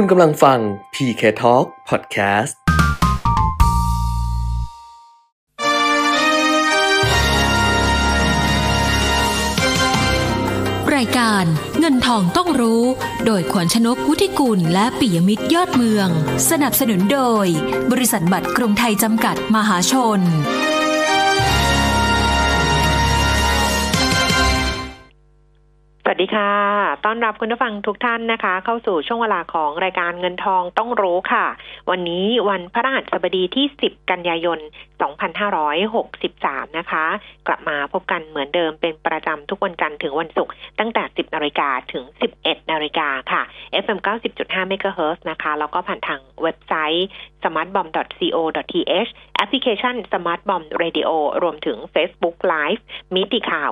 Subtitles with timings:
[0.00, 0.58] คุณกำลังฟัง
[0.94, 2.54] PK Talk Podcast
[10.96, 11.44] รายการ
[11.78, 12.82] เงินทองต้องรู้
[13.26, 16.08] โดยขวัญชนกุธิกุลและปิยมิตรยอดเมือง
[16.50, 17.46] สนับสนุนโดย
[17.92, 20.20] บริษัทบัตรกรุงไทยจำกัดมหาชน
[26.08, 26.50] สวัสดีค่ะ
[27.04, 31.46] ต้อนรับคุณผู้ฟังทุกท่านนะคะ เข้าสู่ช่วงเวลาของรายการเงินทองต้องรู้ค่ะ
[31.90, 34.58] วันนี้วันพระรหัสบดีที่ 10 กันยายน
[35.88, 37.04] 2563 นะคะ
[37.46, 42.04] กลับมาพบกันเหมือนเดิมเป็นประจำทุกวันจันทร์ถึงวันศุกร์ตั้งแต่ 10 นาฬิกาถึง
[42.38, 43.42] 11 นาฬิกาค่ะ
[43.84, 43.98] FM
[44.34, 47.08] 90.5 MHz นะคะ แล้วก็ผ่านทางเว็บไซต์
[47.42, 51.10] smartbomb.co.th แอปพลิเคชัน Smart Bomb Radio
[51.42, 52.82] รวมถึง Facebook Live
[53.14, 53.70] มิติข่าว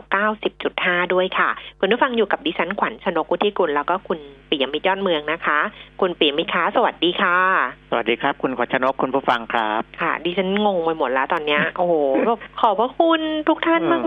[0.56, 1.50] 90.5 ด้วยค่ะ
[1.80, 5.58] คุณผู้ฟังอยู่กับดิฉันขวัญชนกุธิกุลแล้วก็คุณปิยมิตรยอดเมืองนะคะ
[6.00, 7.38] คุณปิยมิตรคะสวัสดีค่ะ
[7.90, 11.94] สวัสดีครับ คุณขวัญชนกคุณผู้ฟังครับ ค่ะ ดิฉันงงไปหมดแล้วตอนเนี้ยโอ้โห
[12.26, 14.00] แบบขอบพระคุณทุกท่านมา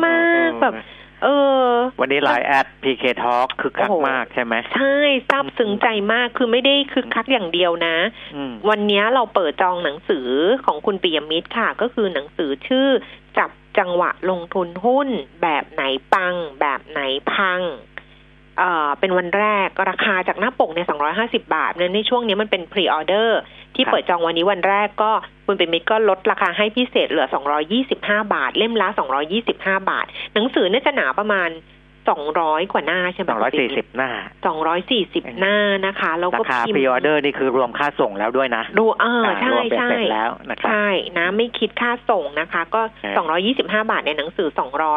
[0.47, 0.73] ก ๆ แบบ
[1.23, 1.27] เอ
[1.71, 4.95] อ วันนี้ไลน์แอด PK Talk คือคักโอ้โหมากใช่ไหมใช่
[5.29, 7.95] ซาบซึ้งใจมากคือไม่ได้คึกคักอย่างเดียวนะ
[8.35, 10.27] อืมวันเนี้ยเราเปิดจองหนังสือ
[10.65, 12.87] ของคุณปิยมิตรค่ะ ก็คือหนังสือชื่อ
[13.37, 15.09] จับจังหวะลงทุนหุ้น
[15.41, 17.01] แบบไหนปัง แบบไหน
[17.33, 17.61] พัง
[18.57, 23.39] เอ่อเป็นวันแรกราคาจากหน้าปกเนี่ย250 บาทเนี่ยในช่วงนี้มันเป็นพรีออเดอร์
[23.75, 25.11] ที่ครับเปิดจองวันนี้วันแรกก็
[25.45, 27.27] คุณปิยมิตรก็ลดราคาให้พิเศษเหลือ
[27.79, 28.87] 225 บาท เล่มละ
[29.39, 31.49] 225 บาท หนังสือเนี่ยจะหนาประมาณ
[32.11, 34.11] 200กว่าหน้าใช่ไหมสองร้อยสี่สิบหน้า
[34.73, 43.11] 240หน้านะคะแล้วราก็คาพิมพพ์รีออเดอร์นี่คือรวมค่าส่งแล้วด้วยนะดูเอออ่าใช่รวมเป็นใช่เสร็จแล้วนะครับใช่นะไม่คิดค่าส่งนะคะ ก็ใช่
[43.63, 44.49] 225บาทในหนังสือ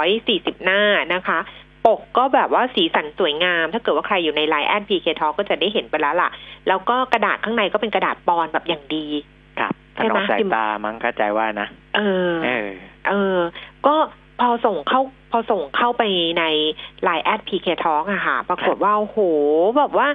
[0.08, 0.82] 240หน้า
[1.14, 1.38] นะคะ
[1.69, 6.30] ป กก็แบบว่าสีสันสวยงาม ถ้าเกิดว่าใครอยู่ในไลน์แอดพีเคทอก็จะได้เห็นไปแล้วล่ะ
[6.68, 9.06] แล้วก็กระดาษข้างในก็เป็นกระดาษปอนแบบอย่างดี
[9.58, 12.68] ครับถใช่นไหมอมสายตามั้งเข้าใจว่านะ เออ เออ
[13.08, 13.38] เออ
[13.86, 13.94] ก็
[14.40, 15.00] พอส่งเข้า
[15.30, 16.02] พอส่งเข้าไป
[16.38, 16.44] ใน
[17.06, 19.18] Line add PK Talk อะค่ะ ปรากฏว่าโอ้โห
[19.78, 20.08] แบบว่า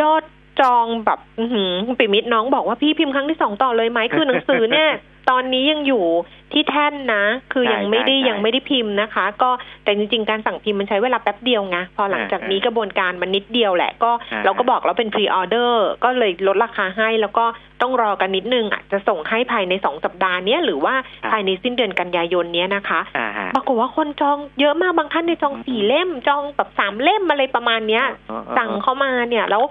[0.00, 0.24] ยอด
[0.60, 4.90] จองแบบอื้อหือคุณปิมิตรน้องบอกว่าพี่พิมพ์ครั้งที่สองต่อเลยไหมคือหนังสือเนี่ย
[5.30, 6.04] ตอนนี้ยังอยู่
[6.52, 9.50] ที่แท่นนะ คือยังไม่ได้ใช่ใช่ยังไม่ได้พิมพ์นะคะ ก็
[9.84, 17.44] แต่จริง ๆ การสั่งพิมพ์มันใช้เวลาแป๊บเดียวไงพอหลังจากอ่านี้นี้กระบวนการมันนิดเดียวแหละ ก็อ่าเราก็บอกเราเป็น pre-order ก็เลยลดราคาให้ แล้วก็
[17.82, 20.94] ต้องรอกันนิดนึงอาจจะส่งให้ภายในสองสัปดาห์เนี้ยหรือว่า
[21.30, 29.62] ภายในสิ้นเดือนกันยายนเนี้ยนะคะอ่าฮะปรากฏว่าคนจองเยอะมากบางท่านในยจองสี่เล่มจองแบบสามเล่มอะไรประมาณเนี้ยเออเออสั่งเข้ามาเนี่ยแล้ว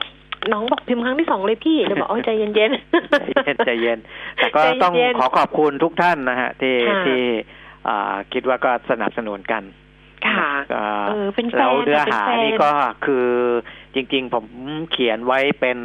[0.52, 2.60] น้องบอกพิมพ์ครั้งที่สองเลยพี่เดี๋ยวบอกโอ้ยใจเย็นใจ
[3.46, 4.00] เย็นใจเย็น
[4.36, 7.22] แต่ก็ใจเย็นต้องขอขอบคุณทุกท่านนะฮะที่ค่ะที่
[7.88, 12.72] อ่าคิดว่าก็สนับสนุนกันๆค่ะก็เออเป็นแฟนแล้วเนื้อเป็นหาแฟนนี่ก็
[13.06, 13.28] คือ
[13.96, 14.46] จริง ๆ ผม
[14.92, 15.78] เขียนไว้เป็น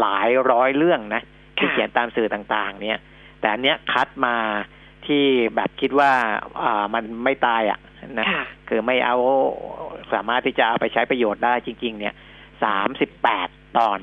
[0.00, 1.22] หลายร้อยเรื่องนะ
[1.56, 2.98] ที่ค่ะเขียนตามสื่อต่าง ๆ เนี่ย
[3.40, 4.36] แต่อันเนี้ยคัดมา
[5.06, 5.24] ที่
[5.56, 6.12] แบบคิดว่า
[6.62, 7.78] อ่ามันไม่ตายอะ
[8.18, 9.16] นะค่ะคือไม่เอา
[10.12, 12.14] สามารถที่จะเอาไปใช้ประโยชน์ได้จริง ๆ เนี่ย
[12.64, 13.98] สามสิบแปดตอน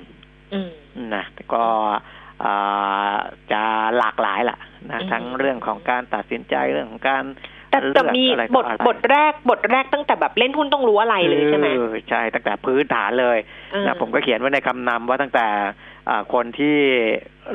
[0.54, 0.72] อืม
[1.16, 1.66] นะก็
[2.44, 3.16] อ่า
[3.52, 3.62] จะ
[3.98, 4.58] หลากหลายล่ะ
[4.92, 7.24] นะอืมทั้งเรื่องของการตัดสินใจเรื่องของการ
[7.72, 13.38] แต่แต่เลือกมีอะไรบต่อทอะไรบทแรกบทแรกตั้งแต่แบบเล่นหุ้นต้องรู้อะไรเลยใช่ไหมออใช่ตั้งแต่พื้นฐานเลย
[13.72, 15.48] เออนะผมก็เขียนไว้ในคำนำว่าตั้งแต่
[16.10, 16.78] อ่าคนที่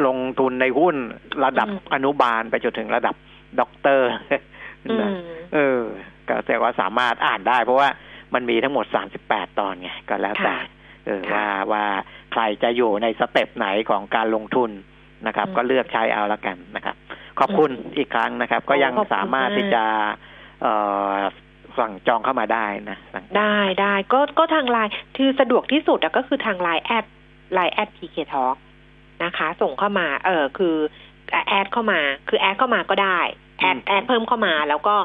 [0.06, 0.96] ลงทุนในหุ้น
[1.44, 3.14] ระดับอนุบาลไปจนถึงระดับ
[3.60, 4.10] ด็อกเตอร์
[4.86, 5.14] อืนะม
[5.54, 5.80] เออ
[6.28, 7.88] ก็แต่ว่าสามารถอ่านได้เพราะว่า
[8.34, 8.84] มันมีทั้งหมด
[9.22, 10.72] 38ตอนไงก็แล้วแต่ค่ะ
[11.06, 11.84] เออค่ะว่าว่า
[12.32, 14.70] ใครจะอยู่ใน step ไหนของการลงทุน
[15.26, 16.96] นะครับอืมก็เลือกใช้เอาละกันนะครับ
[17.38, 19.84] ขอบคุณอืมอีกครั้งนะครับ ก็ยังขอบคุณสามารถมากที่จะ
[20.62, 20.74] เอ่
[21.10, 21.14] อ
[21.78, 27.04] สั่งจองเข้ามาได้นะสั่งจองได้ได้ก็ก็ทางไลน์คือสะดวกที่สุดอะก็คือทางไลน์ add
[27.54, 28.46] ไลน์ add PK Talk
[29.24, 30.76] นะคะ ส่งเข้ามา เออคือ
[31.48, 33.20] add เข้ามา คือ add เข้ามาก็ได้
[33.60, 34.96] add add เพิ่มเข้ามา แล้วก็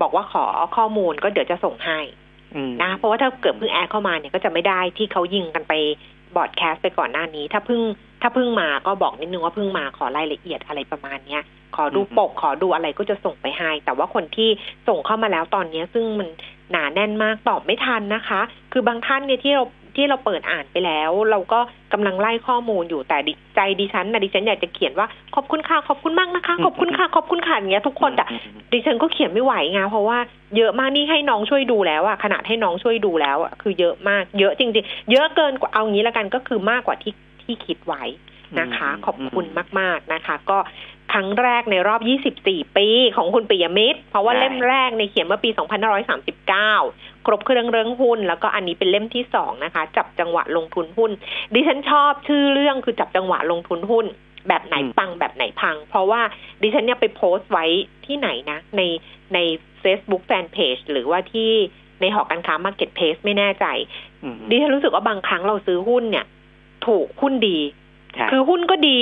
[0.00, 0.44] บอกว่าขอ
[0.76, 2.25] ข้อมูลก็เดี๋ยวจะส่งให้อืม
[2.82, 5.72] นะเพราะว่าถ้าเกิดเพิ่ง add เข้ามาเนี่ยก็จะไม่ได้ที่เขายิงกันไป
[6.36, 7.80] broadcast ไปก่อนหน้านี้ ถ้าเพิ่ง
[8.22, 11.42] ถ้าเพิ่งมาก็บอกนิดนึงว่าเพิ่งมาขอรายละเอียดอะไรประมาณเนี้ย
[11.76, 14.48] ขอดูปกขอดูอะไรก็จะส่งไปให้ แต่ว่าคนที่
[14.88, 16.28] ส่งเข้ามาแล้วตอนเนี้ย ซึ่งมัน
[16.70, 18.40] หนาแน่นมากตอบไม่ทันนะคะ
[18.72, 19.64] คือบางท่านเนี่ยที่เรา
[19.96, 21.60] ที่เราเปิดอ่านไปแล้ว เราก็
[21.92, 30.18] กำลังไล่ข้อมูลอยู่แต่ดิใจดิฉันนะดิฉันอยากจะเขียนว่าขอบคุณค่ะขอบคุณมากนะคะ ขอบคุณค่ะขอบคุณค่ะอย่างเงี้ยทุกคนแต่อืมดิฉันก็เขียนไม่ไหวไงเพราะว่า
[30.56, 38.04] เยอะมากนี่ให้น้องช่วยดูแล้วอะขนาดให้น้องช่วยดูแล้วอะคือเยอะมากเยอะจริง ๆ เยอะเกินกว่าเอางี้ละกันก็คือมากกว่าที่ที่คิดไว้
[38.60, 39.46] นะคะอืมขอบคุณ
[39.80, 40.58] มาก ๆนะคะ ก็
[41.12, 42.00] ครั้งแรกในรอบ
[42.40, 45.50] 24 ปีของคุณปิยมิตร เพราะว่าใช่เล่มแรกในยเขียนเมื่อปี
[46.56, 51.10] 2539 ครบเครื่องเรื่องหุ้น แล้วก็อันนี้เป็นเล่มที่สองนะคะ จับจังหวะลงทุนหุ้น
[51.54, 54.06] ดิฉันชอบชื่อเรื่องคือจับจังหวะลงทุนหุ้น
[54.48, 56.20] แบบไหนปังแบบไหนพัง เพราะว่า
[56.62, 57.66] ดิฉันเนี่ยไปโพสต์ไว้
[58.06, 58.82] ที่ไหนนะ ใน
[59.34, 59.38] ใน
[59.82, 61.50] Facebook Fanpage หรือว่าที่
[62.00, 63.66] ในหอการค้า Marketplace ไม่แน่ใจ
[64.22, 66.26] อืมดิฉันรู้สึกว่าบางครั้งเราซื้อหุ้นเนี่ย
[66.86, 67.58] ถูกหุ้นดี
[68.14, 69.00] ใช่คือหุ้นก็ดี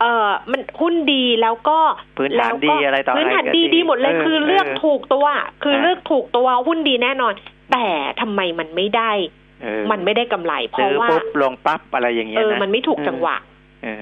[0.00, 1.78] เอ่อมันหุ้นดีแล้วก็
[2.18, 5.26] พื้นฐานแล้วก็ดีอะไรต่ออะไรพื้นฐานก็ดีดีดีหมดเลยเออคือเลือกเออถูกตัว
[5.62, 7.32] คืออ่าเลือกถูกตัวหุ้นดีแน่นอน
[7.72, 7.86] แต่
[8.20, 9.10] ทำไมมันไม่ได้
[9.62, 13.36] เออมันไม่ได้กำไร เพซื้ราะอว่าปุ๊บลงปั๊บอะไรอย่างเงี้ยเออนะมันไม่ถูกจังหวะ
[13.84, 13.96] เออ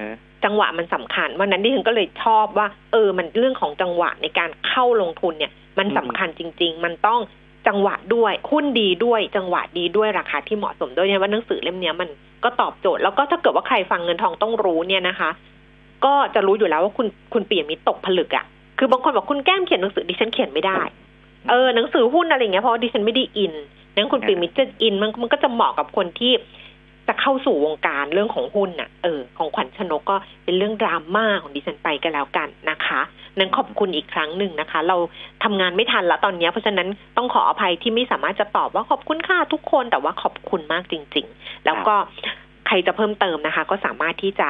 [0.45, 7.19] จังหวะมันสำคัญวันนั้นดิฉันก็เลยชอบว่า เออ มันเรื่องของจังหวะในการเข้าลงทุนเนี่ย มันสำคัญจริง ๆ มันต้อง
[7.67, 12.09] จังหวะด้วยหุ้นดีด้วย จังหวะดีด้วยราคาที่เหมาะสมด้วยเนี่ยว่าหนังสือเล่มเนี้ยมัน
[12.43, 15.29] ก็ตอบโจทย์แล้วก็ถ้าเกิดว่าใครฟังเงินทองต้องรู้เนี่ยนะคะ
[16.05, 18.45] ก็จะรู้อยู่แล้วว่าคุณคุณเปียมิตรตกผลึกอะ่ะ
[18.77, 20.79] คือบางคนบอกคุณแก้มเขียนหนังสือดิฉันเขียนไม่ได้
[21.49, 23.53] เออหนังสือหุ้นอะไรอย่างเงี้ยเพราะว่าดิฉันไม่ได้อิน
[23.95, 26.33] นั้นคุณเปียมิตรจะอินมันมันก็จะเหมาะกับคนที่
[27.07, 33.01] จะเข้าสู่วงการเรื่องของหุ้นน่ะ เออ ของขวัญชนกก็เป็นเรื่องดราม่าของดิฉันไปก็แล้วกันนะคะ
[33.37, 34.97] นั้นขอบคุณอีกครั้งหนึ่งนะคะ เรา
[35.43, 36.87] ทำงานไม่ทันละตอนเนี้ยเพราะฉะนั้น
[37.17, 41.95] ต้องขออภัยที่ไม่สามารถจะตอบว่าขอบคุณค่ะทุกคนแต่ว่าขอบคุณมากจริง ๆ แล้วก็
[42.67, 44.49] ใครจะเพิ่มเติมนะคะ ก็สามารถที่จะ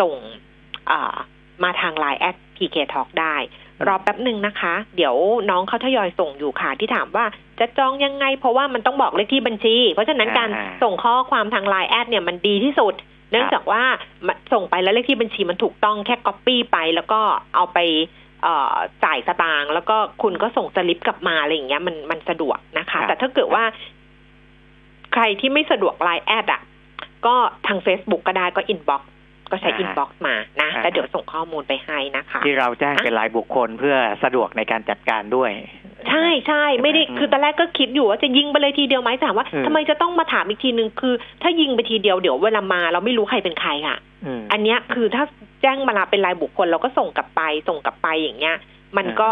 [0.00, 0.50] ส่งอ่า
[1.64, 3.36] มาทางไลน์แอด PK Talk ได้
[3.86, 5.14] รอแป๊บหนึ่งนะคะ เดี๋ยว
[5.50, 7.24] น้องเขาทยอยส่งอยู่ค่ะ ที่ถามว่า
[7.60, 12.94] จะจองยังไง เพราะว่ามันต้องบอกเลขที่บัญชี เพราะฉะนั้นการอ่าส่งข้อความทางไลน์ add เนี่ยมันดีที่สุด
[13.30, 13.82] เนื่องจากว่า
[14.26, 17.20] มันส่งไปแล้วเลขที่บัญชีมันถูกต้องแค่ก๊อปปี้ไปแล้วก็
[17.54, 17.78] เอาไป
[18.42, 18.74] เอ่อ
[19.04, 23.64] จ่ายสตางค์แล้วก็คุณก็ส่งสลิปกลับมาอะไรอย่างเงี้ยมันมันสะดวกนะคะครับแต่ถ้าเกิดว่า
[25.12, 26.62] ใครที่ไม่สะดวกไลน์ add อะ
[27.26, 27.34] ก็
[27.66, 29.02] ทาง Facebook ก็ได้ก็ inbox
[29.52, 35.50] ก็ใช้อ่า inbox มานะอ่าแล้วเดี๋ยวส่งข้อมูลไปให้นะคะ ที่เราแจ้งเป็นรายบุคคลเพื่อสะดวกในการจัดการด้วย
[36.08, 43.96] ใช่ใช่ไม่ได้อืมคือตอนแรกก็คิดอยู่ว่าจะยิงไปเลยทีเดียวไหมแต่ถามว่าอืมทำไมจะต้องมาถามอีกทีนึงคือ ถ้ายิงไปทีเดียวเดี๋ยวเวลามาเราไม่รู้ใครเป็นใครค่ะ
[44.26, 45.24] อืมอันเนี้ยคือถ้า
[45.62, 48.56] แจ้งมาลาเป็นรายบุคคล เราก็ส่งกลับไปส่งกลับไปอย่างเงี้ย
[48.96, 49.30] มันก็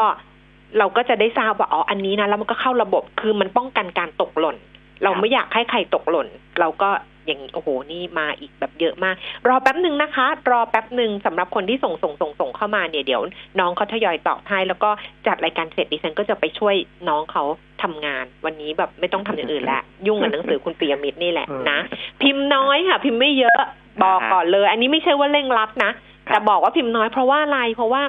[0.79, 4.57] เราก็จะได้ทราบว่าอ๋ออันนี้นะแล้วมันก็เข้าระบบคือมันป้องกันการตกหล่น
[5.05, 6.29] เราไม่อยากให้ใครตกหล่น
[6.61, 6.91] เราก็
[7.27, 9.17] อย่างนี้โอ้โหนี่มาอีกแบบเยอะมาก
[9.49, 13.23] รอแป๊บหนึ่งนะคะ รอแป๊บหนึ่งสำหรับคนที่ส่งส่งส่งส่งเข้ามาเนี่ยเดี๋ยว
[13.61, 14.91] น้องเขาทยอยตอบให้แล้วก็
[15.27, 16.75] จัดรายการเสร็จดิฉันก็จะไปช่วย
[17.09, 17.45] น้องเขา
[17.83, 21.79] ทำงาน วันนี้แบบไม่ต้องทำอย่างอื่นแล้วยุ่งกับหนังสือคุณปียมิตรนี่แหละนะ
[22.23, 23.61] พิมพ์น้อยค่ะ พิมพ์ไม่เยอะ
[24.03, 25.93] บอกก่อนเลย อันนี้ไม่ใช่ว่าเร่งรัดนะ
[26.29, 28.03] ครับแต่บอกว่าพิมพ์น้อยเพราะว่าอะไรเพราะว่า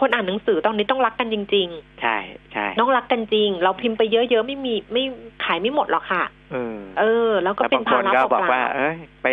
[0.00, 1.68] คนอ่านหนังสือตอนนี้ต้องรักกันจริง
[2.00, 2.16] ใช่
[2.52, 5.04] ใช่ๆต้องรักกันจริง เราพิมพ์ไปเยอะๆไม่มีไม่
[5.44, 9.26] ขายไม่หมดหรอกค่ะเออเออแล้วก็แต่เป็นบางคภานระก็เปบอกว่าล่า เอ้ยไป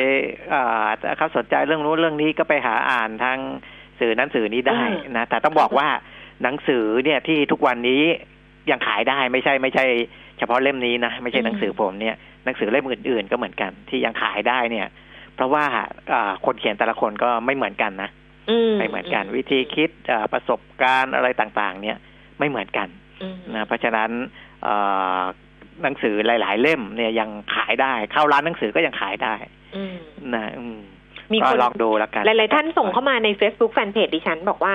[0.49, 3.37] เอ่อถ้าเขาสนใจเรื่องนู้นเรื่องนี้ก็ไปหาอ่านทาง
[3.99, 4.81] สื่อนั้นสื่อนี้ได้
[5.17, 5.87] นะแต่ต้องบอกว่า
[6.43, 8.01] หนังสือเนี่ยที่ทุกวันนี้
[8.71, 9.85] ยังขายได้ไม่ใช่ไม่ใช่
[10.37, 14.87] เฉพาะเล่มนี้นะไม่ใช่หนังสือผมเนี่ยหนังสือเล่มอื่นๆก็เหมือนกันที่ยังขายได้เนี่ย
[15.35, 15.63] เพราะว่า
[16.13, 18.22] อ่าคนเขียนแต่ละคนก็ไม่เหมือนกันนะๆอืม
[18.79, 21.97] ไม่เหมือนกัน วิธีคิดอ่าประสบการณ์อะไรต่างๆ เนี่ย
[22.39, 22.87] ไม่เหมือนกัน
[23.21, 24.09] อืมนะเพราะฉะนั้น
[24.63, 24.75] เอ่
[25.19, 25.21] อ
[25.83, 29.33] หนังสือหลายๆ เล่มเนี่ยยังขายได้ เข้าร้านหนังสือก็ยังขายได้
[29.75, 29.95] อืม
[30.33, 30.77] นะอืม
[31.31, 34.73] มีก็คนลองดูแล้วกันหลายๆท่านส่งเข้ามาใน Facebook Fanpage ดิฉัน บอกว่า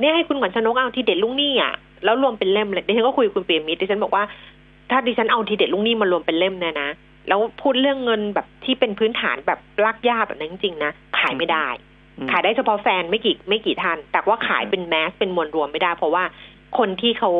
[0.00, 1.74] เนี่ยให้คุณขวัญชนกเอาทีเด็ดลุงนี่อะ
[2.04, 4.24] แล้วรวมเป็นเล่มเลยดิฉันก็คุยกับคุณเปียมิตรดิฉันบอกว่า
[4.90, 6.90] ถ้าดิฉันเอาทีเด็ดลุงนี่มารวมเป็นเล่มเนี่ยนะ
[7.28, 11.97] แล้วพูดเรื่องเงินแบบที่เป็นพื้นฐานแบบรากหญ้าแบบนั้นจริงๆนะขายไม่ได้อืม
[12.30, 16.24] ขายได้เฉพาะแฟนไม่กี่ไม่กี่ท่าน แต่ว่าขายเป็นแมสเป็นมวลรวมไม่ได้ เพราะว่า
[16.78, 17.32] คนที่เขา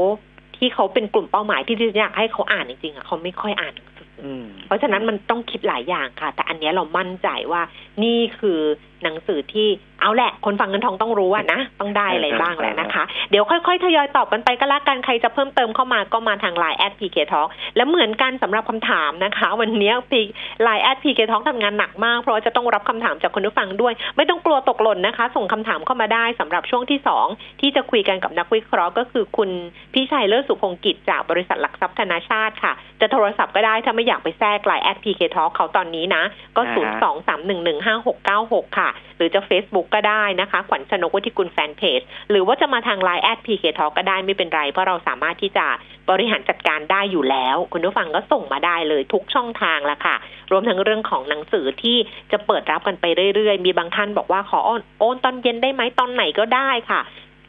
[0.59, 7.63] ที่เขาเป็นกลุ่มเป้าหมายที่ดิฉันอยากให้เขาอ่านจริงๆอะเขาไม่ค่อยอ่านหนังสืออืมเพราะฉะนั้นมันต้องคิดหลายอย่างค่ะ แต่อันเนี้ยเรามั่นใจว่า
[8.03, 8.61] นี่คือ
[9.03, 9.69] หนังสือที่
[10.01, 17.43] เอาแหละ คนฟังเงินทองต้องรู้อะนะต้องได้อะไรบ้างแหละนะคะ เดี๋ยวค่อยๆ ทยอยตอบกันไปก็แล้วกันใครจะเพิ่มเติมเข้ามาก็มาทางไลน์ add PK Talk
[17.77, 20.21] และเหมือนกันสำหรับคำถามนะคะ วันเนี้ย
[20.63, 27.27] ไลน์ add PK Talk ทำงานหนักมาก เพราะว่าจะต้องรับคำถามจากคนผู้ฟังด้วย ไม่ต้องกลัวตกหล่นนะคะ ส่งคำถามเข้ามาได้สำหรับช่วงที่สอง
[27.61, 29.51] ที่จะคุยกันกับนักวิเคราะห์ก็คือคุณ
[29.93, 36.23] พิชัยเลิศสุทธิวงค์กิจจากบริษัทหลักทรัพย์ธนชาตค่ะ จะโทรศัพท์ก็ได้ถ้าไม่อยากไปแทรกไลน์แอดพีเคทอเขาตอนนี้นะ
[36.57, 45.67] ก็อ่าศูนย์ฮะสองสามหนึ่งหนึ่งห้าหกเก้าหกค่ะหรือจะ Facebook ก็ได้นะคะ ขวัญชนกวุฒิกุลแฟนเพจ หรือว่าจะมาทางไลน์แอดพีเคทอก็ได้ไม่เป็นไร เพราะเราสามารถที่จะ
[46.11, 50.17] บริหารจัดการได้อยู่แล้ว คุณผู้ฟังก็ส่งมาได้เลยทุกช่องทางละค่ะ
[50.51, 51.97] รวมทั้งเรื่องของหนังสือที่
[52.33, 53.05] จะเปิดรับกันไป
[53.35, 57.01] เรื่อยๆ มีบางท่านบอกว่าขอโอนโอนตอนเย็นได้ไหมตอนไหนก็ได้ค่ะ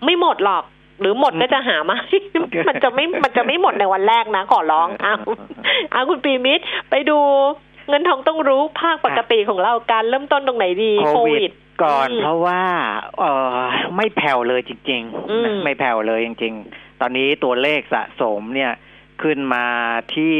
[0.03, 0.63] ไม่หมดหรอก
[1.01, 1.97] หรือหมดก็จะหามา
[2.67, 5.15] มันจะไม่ มันจะไม่หมดในวันแรกนะ ขอร้อง เอา
[5.91, 7.19] เอาคุณปีมิตรไปดู
[7.89, 11.51] เงินทองต้องรู้ภาคปกติของเราการเริ่มต้นตรงไหนดีโควิด
[11.83, 12.63] ก่อนอืมเพราะว่า
[13.17, 13.23] เอ
[13.55, 13.57] อ
[13.97, 18.71] ไม่แผ่วเลยจริงอืมๆนะไม่แผ่วเลยจริง ๆ ตอนนี้ตัวเลขสะสมเนี่ย
[19.21, 19.65] ขึ้นมา
[20.15, 20.39] ที่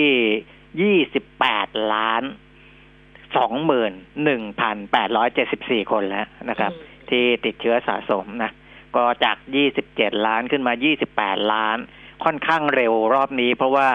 [0.81, 2.23] ยี่สิบแปดล้าน
[3.37, 8.51] สองหมื่นหนึ่งพันแปดร้อยเจ็ดสิบสี่คนแล้วนะครับอืมที่ติดเชื้อสะสมนะ
[8.95, 9.37] ก็จาก
[9.81, 10.73] 27ล้านขึ้นมา
[11.11, 11.77] 28ล้าน
[12.23, 13.89] ค่อนข้างเร็วรอบนี้ เพราะว่า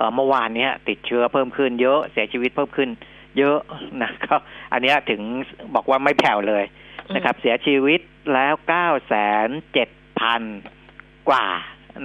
[0.00, 2.88] เอ่อเมื่อวานเนี้ยติดเชื้อเพิ่มขึ้นเยอะเสียชีวิตเพิ่มขึ้น
[3.38, 3.58] เยอะ
[4.02, 4.34] นะก็
[4.72, 5.22] อันเนี้ยถึง
[5.74, 6.64] บอกว่าไม่แผ่วเลย
[7.14, 8.00] นะครับ เสียชีวิต
[8.34, 9.14] แล้ว9แส
[9.46, 9.48] น
[9.84, 10.42] 7พัน
[11.28, 11.48] กว่า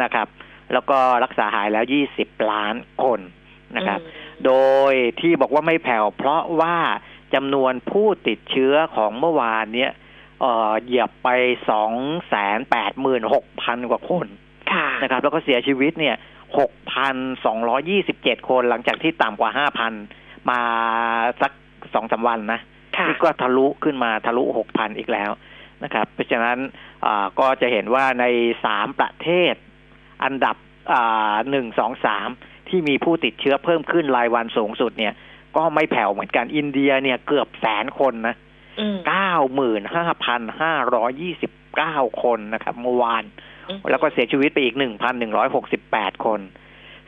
[0.03, 0.27] นะครับ
[0.73, 1.85] แล้วก็รักษาหายแล้ว
[2.17, 3.19] 20ล้านคน
[3.77, 4.53] นะครับอืมโด
[4.91, 6.77] ยที่บอกว่าไม่แผ่วเพราะว่า
[7.33, 9.91] จำนวนผู้ติดเชื้อของเมื่อวานเนี้ย
[10.41, 11.29] เอ่อเหยียบไป
[11.69, 11.93] สอง
[12.29, 14.27] แสนแปดหมื่นหกพันกว่าคน
[14.71, 16.15] ค่ะนะครับ แล้วก็เสียชีวิตเนี่ย
[16.57, 19.93] หกพันสองร้อยี่สิบเจ็ดคนหลังจากที่ต่ำกว่าห้าพัน
[20.49, 20.59] มา
[21.41, 21.51] สัก
[21.93, 22.59] สองสามวันนะ
[22.97, 25.31] ค่ะนี่ก็ทะลุขึ้นมาทะลุหกพันอีกแล้ว
[25.83, 26.57] นะครับ เพราะฉะนั้น
[27.05, 28.25] อ่าก็จะเห็นว่าใน
[28.65, 29.55] สามประเทศ
[30.23, 30.55] อันดับ
[31.51, 32.29] หนึ่งสองสาม
[32.69, 35.13] ที่มีผู้ติดเชื้อเพิ่มขึ้นรายวันสูงสุดเนี่ย
[35.57, 38.35] ก็ไม่แผ่วเหมือนกันอินเดียเนี่ยเกือบแสนคนนะ
[38.79, 43.23] อืมเก้าหมื่นห้าพันห้าร้อยี่สิบเก้าคนนะครับเมื่อวาน
[43.89, 46.39] แล้วก็เสียชีวิตไปอีกหนึ่งพันหนึ่งร้อยหกสิบแปดคน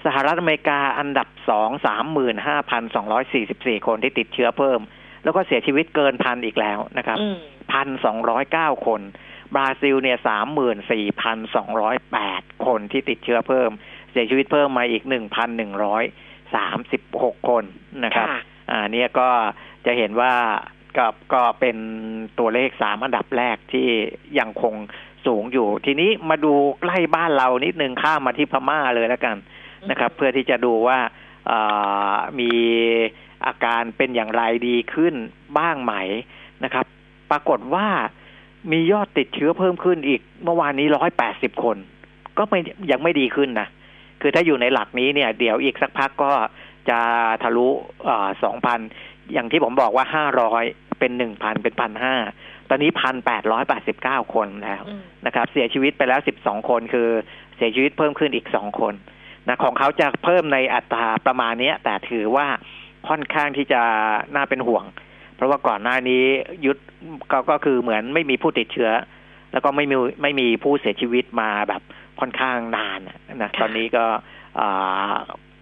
[0.05, 4.79] สหรัฐอเมริกาอันดับสองสามหมื่นห้าพันสองร้อยสี่สิบสี่คนที่ติดเชื้อเพิ่ม
[5.23, 7.37] แล้วก็เสียชีวิตเกินพันอีกแล้วนะครับอืม
[7.71, 9.01] พันสองร้อยเก้าคน
[9.55, 13.71] บราซิลเนี่ยสามหมื่นสี่พันสองร้อยแปดคนที่ติดเชื้อเพิ่ม
[14.11, 16.03] เสียชีวิตเพิ่มมาอีกหนึ่งพันหนึ่งร้อย
[16.55, 17.63] สามสิบหกคน
[18.03, 18.39] นะครับค่ะ
[18.71, 19.29] อ่าเนี่ยก็
[19.85, 20.33] จะเห็นว่า
[20.97, 21.77] ก็ก็เป็น
[22.39, 23.87] ตัวเลขสามอันดับแรกที่
[24.39, 24.73] ยังคง
[25.27, 29.35] สูงอยู่ ทีนี้มาดูใกล้บ้านเรานิดนึงข้ามมาที่พม่าเลยแล้วกัน
[29.89, 30.99] นะครับ เพื่อที่จะดูว่า
[31.47, 31.59] เอ่
[32.13, 32.51] อมี
[33.45, 35.15] อาการเป็นอย่างไรดีขึ้น
[35.57, 35.93] บ้างไหม
[36.63, 36.85] นะครับ
[37.31, 37.87] ปรากฏว่า
[38.71, 41.77] มียอดติดเชื้อเพิ่มขึ้นอีกเมื่อวานนี้ร้อยแปดสิบคน
[42.37, 42.59] ก็ไม่
[42.91, 43.67] ยังไม่ดีขึ้นนะ
[44.21, 46.31] คือถ้าอยู่ในหลักนี้เนี่ย เดี๋ยวอีกสักพักก็
[46.89, 46.99] จะ
[47.43, 47.67] ทะลุ
[48.43, 48.79] สองพัน
[49.33, 50.63] อย่างที่ผมบอกว่าห้าร้อย
[50.99, 52.15] เป็นหนึ่งพันเป็นพันห้า
[52.69, 57.07] ตอนนี้พันแปดร้อยแปดสิบเก้าคนแล้วอืมนะครับ เสียชีวิตไปแล้วสิบสองคนคือ
[57.57, 58.93] เสียชีวิตเพิ่มขึ้นอีกสองคน
[59.47, 62.47] นะของเขาจะเพิ่มในอัตราประมาณเนี้ยแต่ถือว่า
[63.07, 63.81] ค่อนข้างที่จะ
[64.35, 64.83] น่าเป็นห่วง
[65.35, 66.23] เพราะว่าก่อนหน้านี้
[66.65, 66.77] ยุด
[67.31, 68.91] ก็ก็คือเหมือนไม่มีผู้ติดเชื้อ
[69.51, 71.81] แล้วก็ไม่มีไม่มีผู้เสียชีวิตมาแบบ
[72.19, 72.99] ค่อนข้างนาน
[73.41, 74.05] นะตอนนี้ก็
[74.59, 75.13] อ่า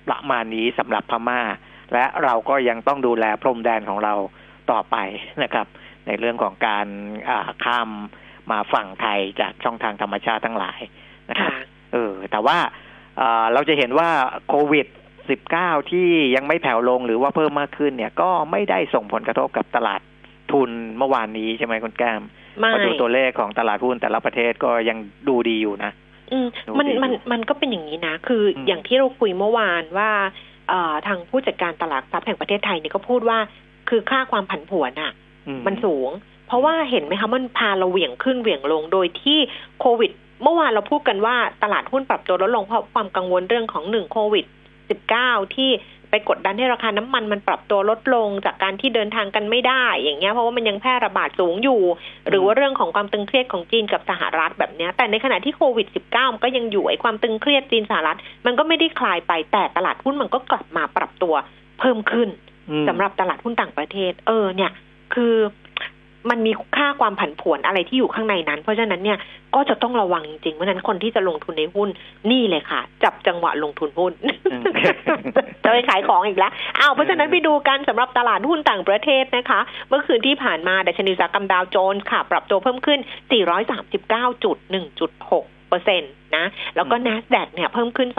[0.10, 1.42] ประมาณนี้สำหรับพม่า
[1.94, 4.14] และเราก็ยังต้องดูแลพรมแดนของเรา
[4.72, 4.96] ต่อไป
[5.44, 5.68] นะครับ
[6.08, 6.88] ในเรื่องของการ
[7.30, 7.90] อ่าข้าม
[8.52, 10.80] มาฝั่งไทยจากช่องทางธรรมชาติทั้งหลาย
[11.30, 11.62] นะครับค่ะ
[11.94, 12.58] เออแต่ว่า
[13.18, 14.10] เอ่อเราจะเห็นว่า
[14.48, 14.88] โควิด
[15.40, 20.02] 19 ที่ยังไม่แผ่วลงหรือว่าเพิ่มมากขึ้นเนี่ย ก็ไม่ได้ส่งผลกระทบกับตลาด
[20.52, 22.22] ทุนเมื่อวานนี้ใช่ไหมคุณแก้ม
[22.60, 24.98] ไม่พอดูตัวเลขของตลาดหุ้นแต่ละประเทศก็ยัง
[25.28, 25.92] ดูดีอยู่นะ
[26.32, 30.10] อืมดูมันดีมันมันก็เป็นอย่างนี้นะ คืออมอย่างที่เราคุยเมื่อวานว่า
[30.70, 33.40] เอ่อทางผู้จัดการตลาดทรัพย์แห่งประเทศไทยเนี่ยก็พูดว่า
[33.90, 35.25] คือค่าความผันผวนอะอื
[35.68, 36.10] มันสูง
[36.48, 39.40] เพราะว่าเห็นไหมคะมันพาเราเหวี่ยงขึ้นเหวี่ยงลงโดยที่
[39.80, 40.12] โควิด
[40.44, 44.46] เมื่อวานเราพูดกันว่าตลาดหุ้นปรับตัวลดลงเพราะความกังวลเรื่องของหนึ่งโควิด
[45.00, 45.72] 19ที่
[46.10, 51.82] ไปกดดันให้ราคาน้ำมันมันปรับตัวลดลงจากการที่เดินทางกันไม่ได้ อย่างเงี้ยเพราะว่ามันยังแพร่ระบาดสูงอยู่
[52.30, 61.34] หรือว่าเรื่องของความตึงเครียดของจีนกับสหรัฐแบบเนี้ย แต่ในขณะที่โควิด 19 มันก็ยังอยู่ไอ้ความตึงเครียดจีนสหรัฐ มันก็ไม่ได้คลายไปแต่ตลาดหุ้นมันก็กลับมาปรับตัว
[61.80, 62.30] เพิ่มขึ้น
[62.70, 64.72] อืมสำหรับตลาดหุ้นต่างประเทศ เออเนี่ย
[65.16, 65.34] คือ
[66.32, 69.18] มันมีค่าความผันผวนอะไรที่อยู่ข้างในนั้น เพราะฉะนั้นเนี่ย
[69.56, 71.90] ก็จะต้องระวังจริงๆเพราะฉะนั้นคนที่จะลงทุนในหุ้น
[72.32, 74.12] นี่เลยค่ะ จับจังหวะลงทุนหุ้น
[74.52, 74.62] อืม
[75.64, 83.00] จะไปขายของอีกแล้วอ้าวเพราะฉะนั้นไปดูกันสำหรับตลาดหุ้นต่างประเทศนะคะ เมื่อคืนที่ผ่านมาดัชนีอุตสาหกรรมดาวโจนส์ค่ะ ปรับตัวเพิ่มขึ้น
[84.36, 86.46] 439.1.6เปอร์เซ็นต์นะ
[86.76, 88.10] แล้วก็ NASDAQ เนี่ยเพิ่มขึ้น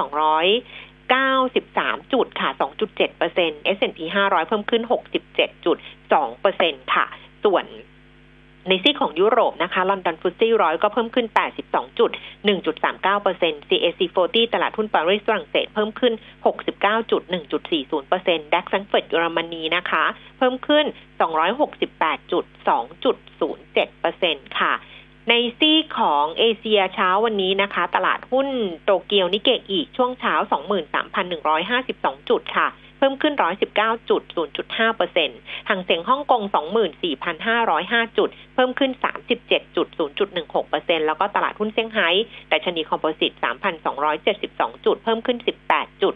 [1.14, 3.98] 93 จุดค่ะ 2.7เปอร์เซ็นต์ S&P
[4.28, 4.82] 500 เพิ่มขึ้น
[5.62, 7.06] 67.2เปอร์เซ็นต์ค่ะ
[7.44, 7.64] ส่วน
[8.68, 11.26] ในซีของยุโรปนะคะ ลอนดอนฟุตซี่ร้อยก็เพิ่มขึ้น
[11.62, 12.10] 82จุด
[12.66, 16.14] 1.39เปอร์เซ็นต์ CAC 40 ตลาดหุ้นปารีสฝรั่งเศสเพิ่มขึ้น
[16.62, 17.22] 69จุด
[17.66, 20.04] 1.40เปอร์เซ็นต์ DAX แฟรงก์เฟิร์ตเยอรมนีนะคะ
[20.38, 20.84] เพิ่มขึ้น
[21.58, 22.44] 268จุด
[23.16, 24.72] 2.07เปอร์เซ็นต์ค่ะ
[25.30, 28.48] ในซีกของเอเชียเช้าวันนี้นะคะ ตลาดหุ้น
[28.84, 30.34] โตเกียวนิกเกอิช่วงเช้า
[31.32, 32.68] 23,152 จุดค่ะ
[32.98, 33.34] เพิ่มพิ่มขึ้น
[33.70, 34.22] 119จุด
[34.58, 36.42] 0.5เปอร์เซ็นต์ฮั่งเส็งฮ่องกง
[37.30, 38.90] 24,505 จุด เพิ่มขึ้น
[39.34, 39.86] 37จุด
[40.28, 42.08] 0.16เปอร์เซ็นต์แล้วก็ตลาดหุ้นเซี่ยงไฮ้
[42.48, 43.32] แต่ชนีคอมโพสิต
[44.08, 46.14] 3,272 จุด เพิ่มขึ้น 18จุด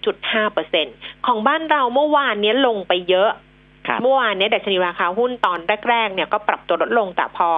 [0.00, 0.94] 0.5เปอร์เซ็นต์
[1.26, 3.30] ของบ้านเราเมื่อวานนี้ลงไปเยอะ
[3.86, 7.50] ครับเมื่อวานเนี้ดัชนีราคาหุ้นตอนแรกๆเนี่ยก็ปรับตัวลดลงแต่พอ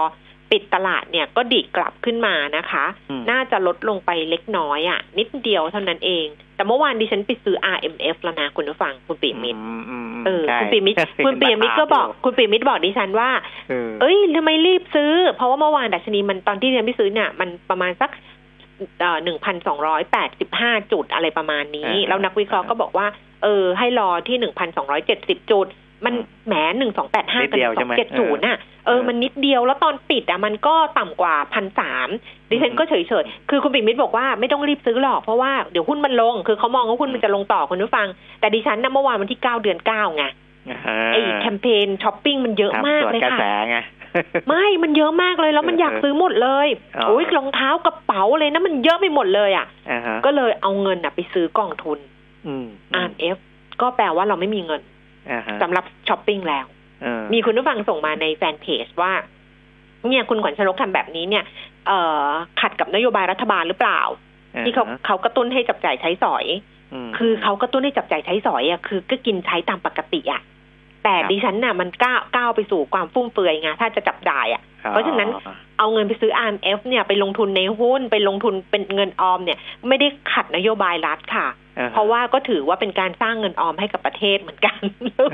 [0.52, 13.30] ปิดตลาดเนี่ยก็ดีดกลับขึ้นมานะคะอืมน่าจะลดลงไปเล็กน้อยอะ่ะ นิดเดียวเท่านั้นเอง แต่เมื่อวานดิฉันไปซื้อ RMF แล้วนะคุณผู้ฟังคุณปีมิตรอืมอืมเออใช่คุณปีมิตรคุณปีมิตรก็บอก คุณปีมิตรบอกดิฉันว่า
[13.68, 18.10] เออเอ้ยทำไมรีบซื้อ เพราะว่าเมื่อวานดัชนีมันตอนที่ดิฉันไปซื้อเนี่ยมันประมาณสัก
[19.24, 23.06] หนึ่งพันสองร้อยแปดสิบห้าจุดอะไรประมาณนี้ แล้วนักวิเคราะห์ก็บอกว่า
[23.42, 25.66] เออ ให้รอที่หนึ่งพันสองร้อยเจ็ดสิบจุด
[26.06, 26.14] มัน
[26.46, 32.08] แหมหนึ่งสองแปดห้ากับหนึ่งสองเจ็ดศูนย์น่ะเออมันนิดเดียวแล้วตอนปิดอะมันก็ต่ำกว่าพันสาม
[32.50, 38.06] ดิฉันก็เฉยเฉยๆคือคุณปิ่มมิตรบอกว่าไม่ต้องรีบซื้อหรอกเพราะว่าเดี๋ยวหุ้นมันลง คือเขามองว่าหุ้นมันจะลงต่อคุณผู้ฟัง
[38.40, 40.24] แต่ดิฉันนะเมื่อวานวันที่เก้าเดือนเก้าไง
[41.12, 43.78] ไอ้แคมเปญช้อปปิ้งมันเยอะมากเลยกระค่ะแสไง
[44.48, 51.98] ไม่ มันเยอะมากเลยแล้วมันเอออยากซื้อหมดเลยอ๋อโอ้ยรองเท้ากระเป๋าเลยนะมันเยอะไปหมดเลยอะอ่าฮะก็เลยเอาเงินอะไปซื้อกองทุน
[52.46, 52.66] อืม
[53.02, 53.36] RMF
[53.80, 54.91] ก็แปลว่าเราไม่มีเงินอ่าฮะ
[55.62, 56.66] สำหรับช้อปปิ้งแล้ว
[57.02, 59.12] เออมีคุณผู้ฟังส่งมาในแฟนเพจว่า
[60.08, 61.44] เนี่ยคุณขวัญชนกทำแบบนี้เนี่ย
[61.86, 62.26] เอ่อ
[62.60, 64.00] ขัดกับนโยบายรัฐบาลหรือเปล่า
[64.64, 66.44] ที่เขาเขากระตุ้นให้จับจ่ายใช้สอย
[67.08, 70.42] มคือเขากระตุ้นให้จับจ่ายใช้สอยอะคือก็กินใช้ตามปกติอะ
[71.04, 75.28] แต่ครับดิฉันน่ะมันก้าวก้าวไปสู่ความฟุ่มเฟือยไงถ้าจะจับจ่ายอะ เพราะฉะนั้น
[75.78, 84.78] เอาเงินไปซื้อ RMF เนี่ยไปลงทุนในหุ้นไปลงทุนเป็นเงินออมเนี่ย ไม่ได้ขัดนโยบายรัฐค่ะอ่ฮเพราะว่าก็ถือว่าเป็นการสร้างเงินออมให้กับประเทศเหมือนกัน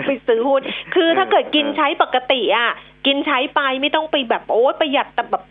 [0.06, 0.60] ไปซื้อหุ้น
[0.94, 2.70] คือถ้าเกิดกินใช้ปกติอะ
[3.06, 5.42] กินใช้ไปไม่ต้องไปแบบโอ้ยประหยัดแต่แบบ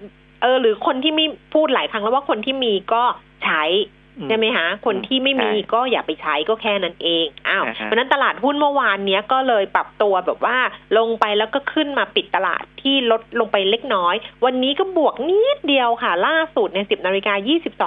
[0.42, 3.04] เออหรือคนที่มีพูดหลายครั้งแล้วว่าคนที่มีก็
[3.46, 3.64] ใช้
[3.96, 10.58] อืม ใช่ไหมฮะคนที่ไม่มีก็อย่าไปใช้ก็แค่นั้นเองอ้าวเพราะนั้นตลาดหุ้นเมื่อวานเนี้ยก็เลยปรับตัวแบบว่า
[10.98, 17.34] ลงไปแล้วก็ขึ้นมาปิดตลาดที่ลดลงไปเล็กน้อย วันนี้ก็บวกนิดเดียวค่ะ ล่าสุดใน 10นาฬิกา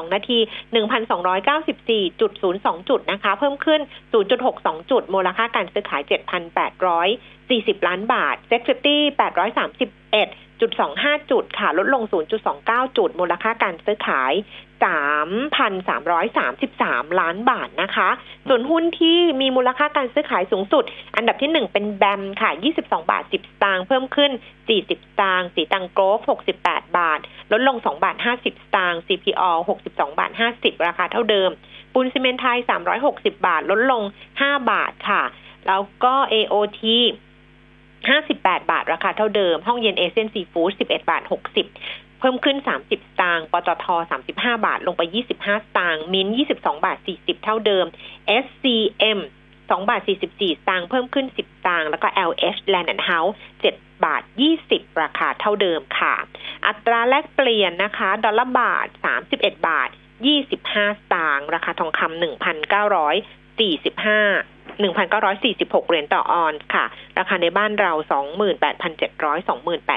[0.07, 0.39] 22 นาที
[0.79, 3.81] 1,294.02 จุดนะคะ เพิ่มขึ้น
[4.35, 6.03] 0.62 จุด มูลค่าการซื้อขาย
[6.75, 9.03] 7,840 ล้านบาทเซ็กซ์ตี้
[9.99, 12.03] 831 จุ0.25 จุดค่ะ ลดลง
[12.51, 14.33] 0.29 จุด มูลค่าการซื้อขาย
[14.85, 18.09] 3,333 ล้านบาทนะคะ
[18.49, 20.85] ส่วนหุ้นที่มีมูลค่าการซื้อขายสูงสุด
[21.17, 22.51] อันดับที่ 1 เป็นแบมค่ะ
[22.81, 24.31] 22 บาท 10 สตางค์เพิ่มขึ้น
[24.69, 26.21] 40 สตางค์สีตังโกลฟ
[26.61, 27.21] 68 บาท
[27.53, 29.51] ลดลง 2 บาท 50 สตางค์ CPO
[29.85, 31.51] 62 บาท 50 ราคาเท่าเดิม
[31.93, 32.59] ปูนซีเมนไทย
[33.03, 34.03] 360 บาท ลดลง
[34.37, 35.23] 5 บาทค่ะ
[35.67, 36.81] แล้วก็ AOT
[38.11, 41.23] 58 บาท ราคาเท่าเดิม ห้องเย็นเอเชียนซีฟู้ด11 บาท
[41.71, 43.87] 60 เพิ่มขึ้น 30 สตางค์ ปตท
[44.27, 47.87] 35 บาท ลงไป 25 สตางค์ มิน22 บาท 40 เท่าเดิม
[48.45, 49.19] SCM
[49.55, 53.37] 2บาท 44 สตางค์ เพิ่มขึ้น 10 สตางค์ แล้วก็ LH Land and House
[53.71, 54.23] 7บาท
[54.61, 56.15] 20 ราคาเท่าเดิมค่ะ
[56.67, 58.89] อัตราแลกเปลี่ยนนะคะ ดอลลาร์บาท
[59.29, 59.89] 31 บาท
[60.47, 62.21] 25 สตางค์ ราคาทองคำ
[63.61, 66.85] 1,945 1,946 เหรียญต่อออนซ์ค่ะ
[67.19, 67.93] ราคาในบ้านเรา
[68.71, 69.49] 28,700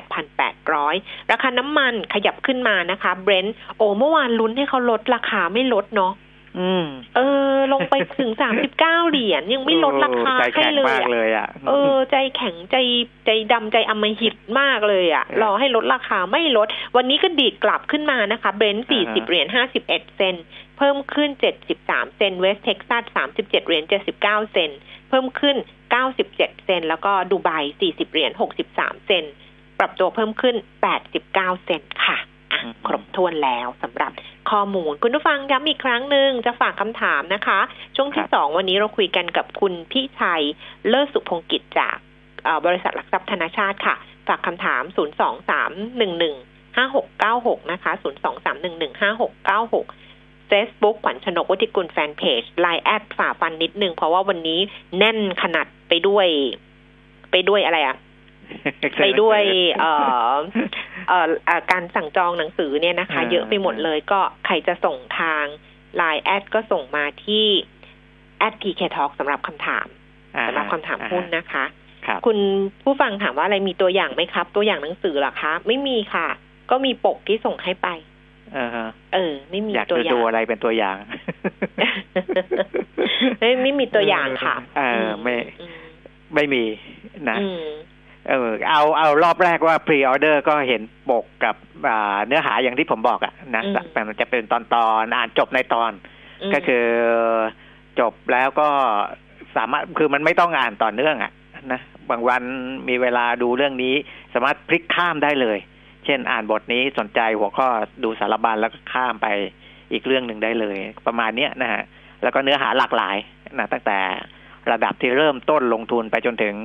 [0.02, 6.14] 28,800 ราคาน้ำมันขยับขึ้นมานะคะ เบรนท์โอ้เมื่อวานลุ้นให้เขาลดราคาไม่ลดเนาะ
[6.60, 7.20] อืมเอ
[7.54, 8.32] อ ลงไปถึง
[8.74, 8.78] 39
[9.10, 12.78] เหรียญยังไม่ลดราคาใจให้แข็งเลยมากอะเลยอะเออ ใจแข็งใจ
[13.26, 21.30] ใจดำใจอำมหิตมากเลยอะ่ะเออรอให้ลดราคาไม่ลด วันนี้ก็ดีดกลับขึ้นมานะคะ เบรนท์อ่าฮะ40เหรียญ51เซนต์เพิ่มขึ้น
[21.74, 23.84] 73 เซนต์เวสเท็กซัส 37 เหรียญ
[24.18, 25.58] 79 เซนต์เพิ่มขึ้น
[26.12, 27.50] 97 เซนต์แล้วก็ดูไบ
[27.82, 28.32] 40 เหรียญ
[28.70, 29.34] 63 เซนต์
[29.80, 30.56] ปรับตัวเพิ่มขึ้น
[31.12, 32.18] 89 เซนต์ค่ะ
[32.52, 34.12] อะอืมครบถ้วนแล้วสำหรับ
[34.52, 37.60] ข้อมูล คุณผู้ฟังย้ำอีกครั้งหนึ่งจะฝากคำถามนะคะ
[37.96, 40.44] ช่วงที่สองวันนี้เราคุยกันกับคุณพี่ชัย
[40.88, 41.98] เลิศสุพงกิจจาก
[42.44, 43.96] เอ่อบริษัทหลักทรัพย์ธนาชาติค่ะ
[44.28, 48.82] ฝากคำถาม 0 2 3 1 1 5 6 9 6 นะคะ 0 2 3 1
[48.82, 49.86] 1 5 6 9 6
[50.52, 54.60] Facebook ขวัญชนกวุฒิกุลแฟนเพจ Line แอดฝ่าฟันนิดนึง เพราะว่าวันนี้
[54.98, 56.28] แน่นขนาดไปด้วย
[57.32, 57.98] ไปด้วยอะไรอะ
[59.02, 59.42] ไปด้วย
[59.80, 59.92] เอ่
[60.30, 60.34] อ
[61.08, 65.46] เอ่อเอ่อการสั่งจองหนังสือเนี่ยนะคะอ่าเยอะไปหมดเลยก็ใครจะส่งทาง
[66.02, 67.46] Line แอดก็ส่งมาที่
[68.40, 69.88] แอด PK Talk สำหรับคำถาม
[70.36, 71.66] อ่สำหรับคำถามหุ้นนะคะ
[72.06, 72.38] ครับคุณ
[72.84, 76.28] ผู้ฟังถามว่าอะไรมีตัวอย่างไหมครับ ตัวอย่างหนังสือเหรอคะ ไม่มีค่ะ
[76.72, 78.12] ก็มีปกที่ส่งให้ไปอ่าฮะ
[78.54, 80.96] เออ ไม่มีอยากตัวจะอย่าดูงอะไรเป็นตัวอย่าง
[83.40, 85.78] ไม่ไม่มีตัวอย่างค่ะเออไม่อืม
[86.36, 86.64] ไม่มี
[87.30, 87.66] นะอืม
[88.30, 91.56] เออเอาเอารอบแรกว่าพรีออเดอร์ก็เห็นปกกับ
[91.88, 95.92] อ่าเนื้อหาอย่างที่ผมบอกอะนะอืมแต่มันจะเป็นตอนตอนๆอ่านจบในตอน
[96.50, 96.86] มก็คือ
[98.00, 98.70] จบแล้วก็
[99.56, 101.32] สามารถคือมันไม่ต้องอ่านต่อเนื่องอะ
[101.72, 101.80] นะ
[102.10, 102.42] บางวัน
[102.90, 103.94] มีเวลาดูเรื่องนี้
[104.34, 105.58] สามารถพลิกข้ามได้เลย
[106.06, 107.68] เช่นอ่านบทนี้สนใจหัวข้อ
[108.04, 109.28] ดูสารบัญแล้วก็ข้ามไป
[109.92, 111.84] อีกเรื่องหนึ่งได้เลย ประมาณเนี้ยนะฮะ
[112.24, 113.18] แล้วก็เนื้อหาหลากหลาย
[113.58, 114.00] นะตั้งแต่
[114.72, 116.56] ระดับที่เริ่มต้นลงทุนไปจนถึง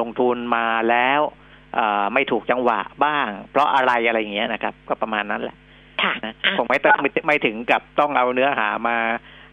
[0.00, 1.20] ลงทุนมาแล้ว
[2.14, 5.56] ไม่ถูกจังหวะบ้าง เพราะอะไรอะไรอย่างเงี้ยนะครับ ก็ประมาณนั้นแหละ
[6.24, 8.96] นะคงไม่ต้องไม่ถึงกับต้องเอาเนื้อหามา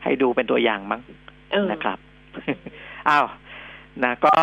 [0.04, 1.02] ให้ดูเป็นตัวอย่างมั้ง
[1.72, 1.98] นะครับ
[3.10, 3.26] อ้าว
[4.04, 4.34] นะก็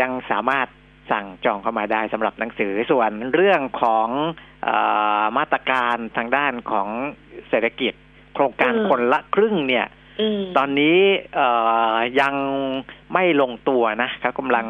[0.00, 0.66] ยังสามารถ
[1.10, 4.08] สั่งจองเข้ามาได้สำหรับหนังสือส่วนเรื่องของ
[4.68, 4.70] อ
[5.38, 6.88] มาตรการทางด้านของ
[7.48, 7.92] เศรษฐกิจ
[8.34, 9.86] โครงการคนละครึ่งเนี่ย
[10.56, 10.98] ตอนนี้
[12.20, 12.34] ยัง
[13.14, 14.66] ไม่ลงตัวนะเขากำลัง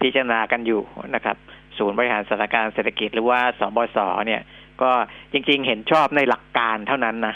[0.00, 0.82] พิจารณากันอยู่
[1.14, 1.36] นะครับ
[1.78, 4.42] ศูนย์บริหารสถานการณ์เศรษฐกิจหรือว่าสบศเนี่ย
[4.82, 4.90] ก็
[5.32, 7.34] จริงๆเห็นชอบในหลักการเท่านั้นนะ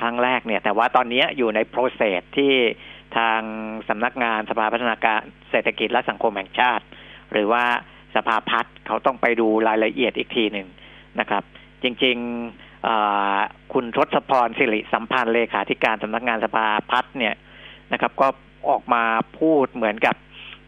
[0.00, 2.52] ครั้งแรกเนี่ย แต่ว่าตอนนี้อยู่ในโปรเซสที่
[3.16, 3.40] ทาง
[3.88, 6.84] สำนักงานสภาพัฒนาการเศรษฐกิจและสังคมแห่งชาติ
[7.34, 7.64] หรือว่า
[8.14, 10.68] สภาพัฒน์เขาต้องไปดูรายละเอียดอีกทีหนึ่ง
[11.20, 11.42] นะครับ
[11.82, 17.34] จริงๆคุณทศพรสิริสัมพันธ์เลขาธิการสำนักงานสภาพัฒน์เนี่ย
[17.92, 18.28] นะครับ ก็
[18.70, 19.02] ออกมา
[19.38, 20.16] พูดเหมือนกับ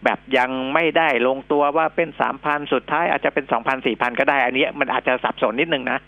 [0.05, 5.99] แบบยังไม่ได้ลงตัวว่าเป็นสามพันสุดท้ายอาจจะเป็นสองพันสี่พันก็ได้ อันนี้มันอาจจะสับสนนิดนึงนะ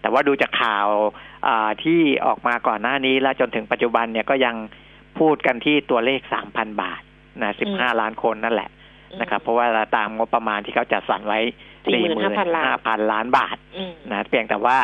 [0.00, 0.88] แต่ว่าดูจากข่าว
[1.84, 4.56] ที่ออกมาก่อนหน้านี้และจนถึงปัจจุบันเนี่ยก็ยัง
[5.18, 7.02] พูดกันที่ตัวเลขสามพันบาท
[7.42, 8.70] นะสิบห้าล้านคนนั่นแหละ
[9.20, 11.40] นะครับ เพราะว่าตามงบประมาณที่เขาจัดสรรไว้
[11.92, 13.56] สี่หมื่นห้าพันล้านบาท
[14.10, 14.78] นะเพียงแต่ว่า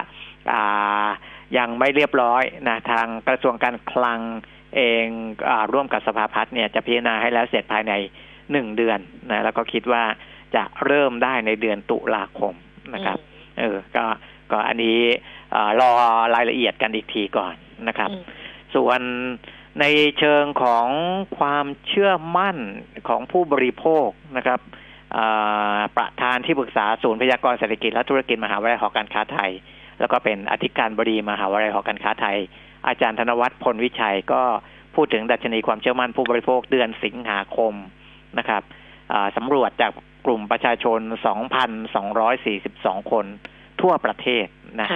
[1.58, 4.20] ยังไม่เรียบร้อยนะทางกระทรวงการคลัง
[4.76, 5.06] เอง
[5.48, 7.92] อร่วมกับสภาพัฒน์เนี่ยจะพิจารณาให้แล้วเสร็จภายใน
[8.52, 8.98] หนึ่งเดือน
[9.30, 10.02] นะแล้วก็คิดว่า
[10.56, 12.54] จะเริ่มได้ในเดือนตุลาคม
[12.94, 13.18] นะครับ
[13.60, 14.04] เออ ก็
[14.52, 14.98] ก็อันนี้
[15.80, 15.90] รอ
[16.34, 17.54] รายละเอียดกันอีกทีก่อน
[17.88, 18.10] นะครับ
[18.74, 19.00] ส่วน
[19.80, 19.84] ใน
[20.18, 20.86] เชิงของ
[21.38, 22.56] ความเชื่อมั่น
[23.08, 24.60] ของผู้บริโภคนะครับ
[25.96, 29.50] ประธานที่ปรึกษาศูนย์พยากรณ์เศรษฐกิจและธุรกิจมหาวิทยาลัยหอการค้าไทย
[30.00, 32.38] แล้วก็เป็นอธิการบดีมหาวิทยาลัยหอการค้าไทย
[32.86, 34.42] อาจารย์ธนวัฒน์พลวิชัยก็
[34.94, 37.74] พูดถึงดัชนีความเชื่อมั่นผู้บริโภคเดือนสิงหาคม
[38.38, 38.62] นะครับ
[39.36, 39.92] สำรวจจาก
[40.26, 41.00] กลุ่มประชาชน
[42.26, 43.24] 2,242 คน
[43.82, 44.46] ทั่วประเทศ
[44.80, 44.88] นะ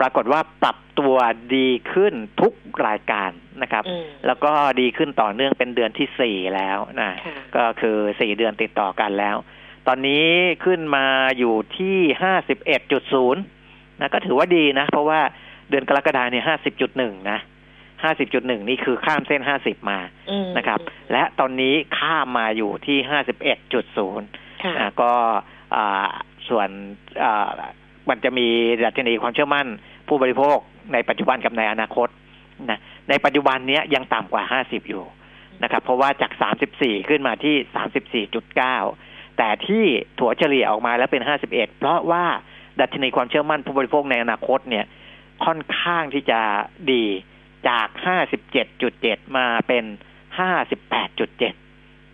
[0.00, 1.16] ปรากฏว่าปรับตัว
[1.56, 2.52] ดีขึ้นทุก
[2.86, 3.30] รายการ
[3.62, 3.84] นะครับ
[4.26, 7.10] แล้วก็ดีขึ้นต่อเนื่องเป็นเดือนที่สี่แล้วนะ
[7.56, 9.36] ก็คือสี่เดือนติดต่อกันแล้ว
[9.86, 10.26] ตอนนี้
[10.64, 11.06] ขึ้นมา
[11.38, 13.42] อยู่ที่ห้าสิบเอ็ดจุดศูนย์
[14.00, 15.20] นะก็ถือว่าดีนะ เพราะว่า
[15.70, 17.38] เดือนกรกฎาเนี่ยห้าสิบจุดหนึ่งนะ
[18.02, 19.98] ห้าสิบจุดหนึ่งนี่คือข้ามเส้นห้าสิบมา
[20.56, 20.78] นะครับ
[21.12, 24.26] และตอนนี้ข้ามมาอยู่ที่ห้าสิบเอ็ดจุดศูนย์
[25.00, 25.12] ก็
[26.48, 26.68] ส่วน
[28.08, 28.46] มันจะมี
[28.84, 29.66] ดัชนีความเชื่อมั่น
[30.08, 30.58] ผู้บริโภค
[30.92, 32.08] ในปัจจุบันกับในอนาคต
[32.70, 35.04] นะในปัจจุบันนี้ยังต่ำกว่าห้าสิบอยู่
[35.62, 38.76] นะครับ เพราะว่าจากสามสิบสี่ขึ้นมาที่สามสิบสี่จุดเก้า
[39.38, 39.84] แต่ที่
[40.18, 42.24] ถั่วเฉลี่ยออกมาแล้วเป็นห้าสิบเอ็ดเพราะว่า
[42.80, 44.84] ดัชนีความเชื่อมั่นผู้บริโภคในอนาคตเนี่ย
[45.44, 46.40] ค่อนข้างที่จะ
[46.92, 47.04] ดี
[47.68, 49.84] จากห้าสิบเจ็ดจุดเจ็ดมาเป็น
[50.38, 51.54] ห้าสิบแปดจุดเจ็ด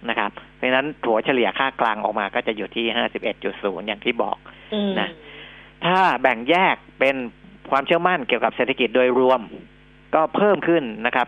[0.09, 4.37] นะครับ เพราะฉะนั้นถั่วเฉลี่ยค่ากลางออกมาก็จะอยู่ที่ห้าสิบเอ็ดจุดศูนย์อย่างที่บอก
[5.01, 5.09] นะ
[5.87, 7.17] ถ้าแบ่งแยกเป็น
[7.71, 9.41] ความเชื่อมั่นเกี่ยวกับเศรษฐกิจโดยรวม
[10.15, 11.27] ก็เพิ่มขึ้นนะครับ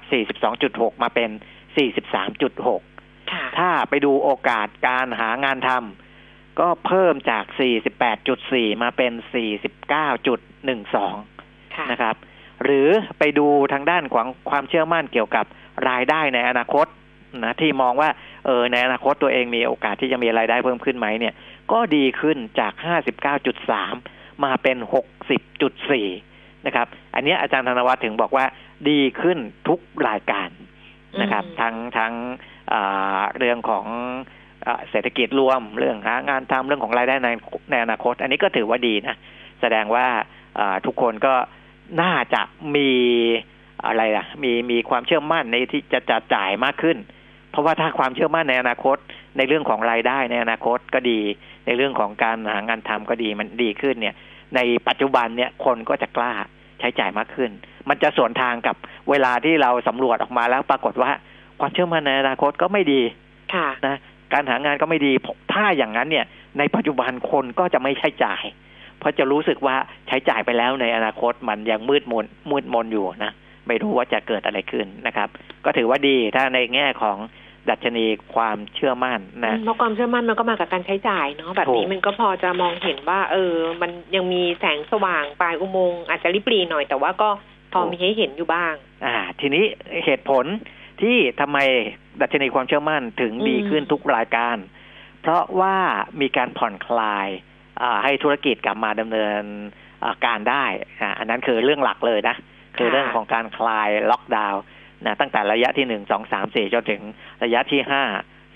[0.52, 1.30] 42.6 มาเป็น
[2.24, 7.44] 43.6 ถ้าไปดูโอกาสการหางานทำก็เพิ่มจาก
[8.14, 9.12] 48.4 มาเป็น
[10.32, 12.16] 49.12 นะครับ
[12.64, 12.88] หรือ
[13.18, 15.44] ไปดูทางด้านของความเชื่อมั่นเกี่ยวกับ
[15.88, 16.86] รายได้ในอนาคต
[17.44, 18.10] นะที่มองว่า
[18.46, 21.34] เออในอนาคตตัวเองมีโอกาสที่จะมีรายได้เพิ่มขึ้นไหมเนี่ย
[21.72, 22.72] ก็ดีขึ้นจาก
[23.42, 26.08] 59.3 มาเป็นหกสิบจุดสี่
[26.66, 28.44] นะครับ อันนี้อาจารย์ธนวัฒน์ถึงบอกว่า
[28.88, 30.48] ดีขึ้นทุกรายการ
[31.20, 32.12] นะครับ ทั้งทั้ง
[33.38, 33.86] เรื่องของ
[34.90, 37.28] เศรษฐกิจรวมเรื่องหางานทำเรื่องของรายได้ใน
[37.70, 39.16] ในอนาคต อันนี้ก็ถือว่าดีนะ
[39.60, 40.06] แสดงว่า
[40.86, 41.34] ทุกคนก็
[42.02, 42.42] น่าจะ
[42.76, 42.90] มี
[43.86, 46.96] อะไรล่ะ มีมีความเชื่อมั่นในที่จะจะจ่ายมากขึ้น
[47.54, 48.96] เพราะว่าถ้าความเชื่อมั่นในอนาคต
[49.36, 51.20] ในเรื่องของรายได้ในอนาคตก็ดี
[51.66, 54.14] ในเรื่องของการหางานทำก็ดีมันดีขึ้นเนี่ย
[54.54, 56.32] ในปัจจุบันเนี่ยคนก็จะกล้า
[56.80, 57.50] ใช้จ่ายมากขึ้น
[57.88, 58.76] มันจะสวนทางกับ
[59.10, 61.10] เวลาที่เราสำรวจออกมาแล้วปรากฏว่า
[61.60, 63.00] ความเชื่อมั่นในอนาคตก็ไม่ดี
[63.54, 63.98] ค่ะนะ
[64.32, 65.12] การหางานก็ไม่ดี
[65.52, 66.26] ถ้าอย่างนั้นเนี่ย
[66.58, 68.42] ในปัจจุบันคนก็จะไม่ใช้จ่าย
[68.98, 69.76] เพราะจะรู้สึกว่า
[70.08, 73.32] ใช้จ่ายไปแล้วในอนาคตมันยังมืดมนมืดมนอยู่นะ
[73.66, 75.28] ไม่รู้ว่าจะเกิดอะไรขึ้นนะครับ
[75.64, 77.16] ก็ถือว่าดีถ้าในแง่ของ
[77.70, 87.30] ดัชนีความเชื่อมั่นนะเพราะความเชื่อมั่นมันก็มากับการใช้จ่ายเนาะแบบนี้มันก็พอจะมองเห็นว่า เออ มันยังมีแสงสว่างปลายอุโมงค์อาจจะริบรีหน่อย แต่ว่าก็
[87.72, 88.74] พอมีให้เห็นอยู่บ้าง
[89.04, 89.64] อ่า ทีนี้
[90.04, 90.44] เหตุผล
[91.02, 91.58] ที่ทำไม
[92.20, 94.56] ดัชนีความเชื่อมั่นถึงดีขึ้นทุกรายการ
[95.22, 95.76] เพราะว่า
[96.20, 97.28] มีการผ่อนคลาย
[98.04, 99.42] ให้ธุรกิจกลับมาดำเนิน
[100.26, 100.64] การได้
[101.18, 102.36] อันนั้นคือเรื่องหลักเลยนะ
[102.76, 104.62] คือเรื่องของการคลายล็อกดาวน์
[105.06, 107.00] นะตั้งแต่ระยะที่หนึ่งสองสามสี่จนถึง
[107.44, 108.02] ระยะที่ห้า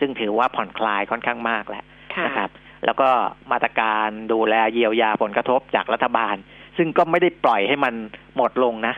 [0.00, 1.84] ซึ่งถือว่าผ่อนคลายค่อนข้างมากแหละ
[2.26, 2.50] นะครับ
[2.84, 3.08] แล้วก็
[3.52, 6.37] มาตรการดูแลเยียวยาผลกระทบจากรัฐบาล
[6.76, 7.94] ซึ่งก็ไม่ได้ปล่อยให้มัน
[8.37, 8.94] หมดลงนะ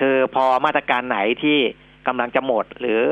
[0.00, 1.58] คือพอมาตรการไหนที่
[2.06, 3.02] กำลังจะหมดหรือ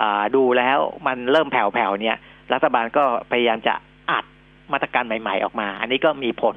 [0.00, 0.02] อ
[0.36, 2.18] ดูแล้วมันเริ่มแผ่วๆเนี่ย
[2.52, 3.74] รัฐบาลก็พยายามจะ
[4.10, 4.24] อัด
[4.72, 6.56] มาตรการใหม่ ๆ ออกมา อันนี้ก็มีผล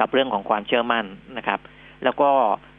[0.00, 1.04] กับเรื่องของความเชื่อมั่น
[1.38, 1.60] นะครับ
[2.04, 2.30] แล้วก็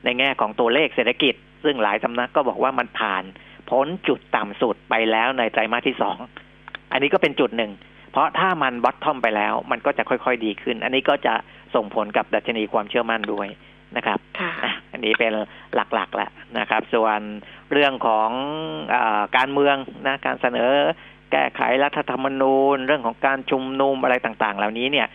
[0.06, 3.24] ในแง่ของตัวเลขเศรษฐกิจ ซึ่งหลายสำนักก็บอกว่ามันผ่าน
[3.70, 6.18] พ้นจุดต่ำสุดไปแล้วในไตรมาสที่สอง
[6.92, 7.72] อันนี้ก็เป็นจุดหนึ่ง
[8.12, 11.34] เพราะถ้ามันบอททอมไปแล้ว มันก็จะค่อยๆดีขึ้น อันนี้ก็จะ
[11.76, 13.48] ส่งผลกับดัชนีความเชื่อมั่นด้วย
[13.98, 14.20] นะครับ
[14.92, 15.34] อันนี้เป็น
[15.76, 17.20] หลักๆแหละนะครับ ส่วน
[17.72, 18.30] เรื่องของ
[18.94, 18.96] อ
[19.38, 19.76] การเมือง
[20.08, 20.72] นะการเสนอ
[21.32, 25.08] แก้ไขรัฐธรรมนูญ เรื่องของการชุมนุมอะไรต่างๆ เหล่านี้เนี่ย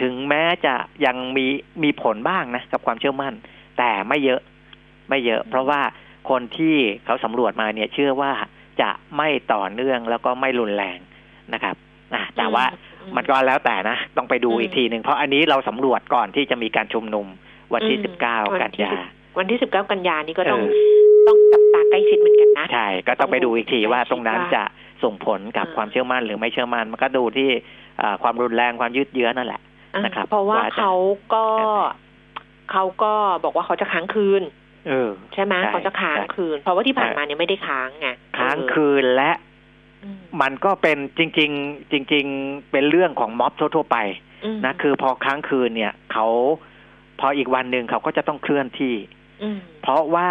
[0.00, 0.74] ถึงแม้จะ
[1.06, 1.46] ยังมี
[1.82, 3.34] มีผลบ้างนะกับความเชื่อมั่น
[3.78, 4.40] แต่ไม่เยอะ
[5.08, 5.80] ไม่เยอะ เพราะว่า
[6.30, 8.32] คนที่เขาสำรวจมาเนี่ยเชื่อว่า
[8.80, 10.98] จะไม่ต่อเนื่องแล้วก็ไม่รุนแรง
[11.54, 11.76] นะครับ
[12.36, 12.64] แต่ว่า
[13.16, 17.26] มันก็แล้วแต่นะ ต้องไปดูอีกทีหนึ่งเพราะอันนี้เราสำรวจก่อนที่จะมีการชุมนุม
[17.74, 18.92] วันที่สิบเก้ากันยา
[19.38, 20.62] วันที่สิบเก้ากันยานี่ก็ต้อง
[21.26, 24.62] ต้องจับตาใกล้ชิดเหมือนกันนะใช่ก็ต้องไปดูอีกทีว่าตรงนั้นจะ
[25.04, 27.50] ส่งผลกับความเชื่อมั่นหรือไม่เชื่อมั่นมันก็ดูที่
[28.22, 29.60] ความรุนแรงความยืดเยื้อนั่นแหละ
[30.04, 30.94] นะครับ เพราะว่าเขา
[31.34, 31.44] ก็
[32.72, 33.12] เขาก็
[33.44, 34.42] บอกว่าเขาจะค้างคืน
[34.88, 39.30] เออ ใช่ไหมเขาจะค้างคืน เพราะว่าที่ผ่านมาเนี่ยไม่ได้ค้างไงค้างคืนและ
[40.40, 43.98] มันก็เป็นจริง ๆ จริง ๆ เป็นเรื่องของม็อบทั่วๆไป
[44.64, 46.26] นะคือพอค้างคืนเนี่ยเขา
[47.20, 48.94] พออีกวันหนึ่งเขาก็จะต้องเคลื่อนที่
[49.82, 50.30] เพราะว่า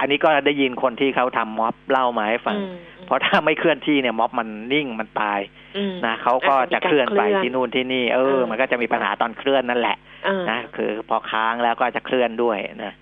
[0.00, 2.58] อันนี้ก็ได้ยินคนที่เขาทำม็อบเล่ามาให้ฟัง
[3.06, 5.40] เพราะถ้าไม่เคลื่อนที่เนี่ยม็อบมันนิ่งมันตาย
[6.06, 9.96] นะเขาก็จะเคลื่อนไปที่นู่นที่นี่ เออ มันก็จะมีปัญหาตอนเคลื่อนนั่นแหละ
[10.50, 12.92] นะคือพอค้างแล้วก็จะเคลื่อนด้วยนะ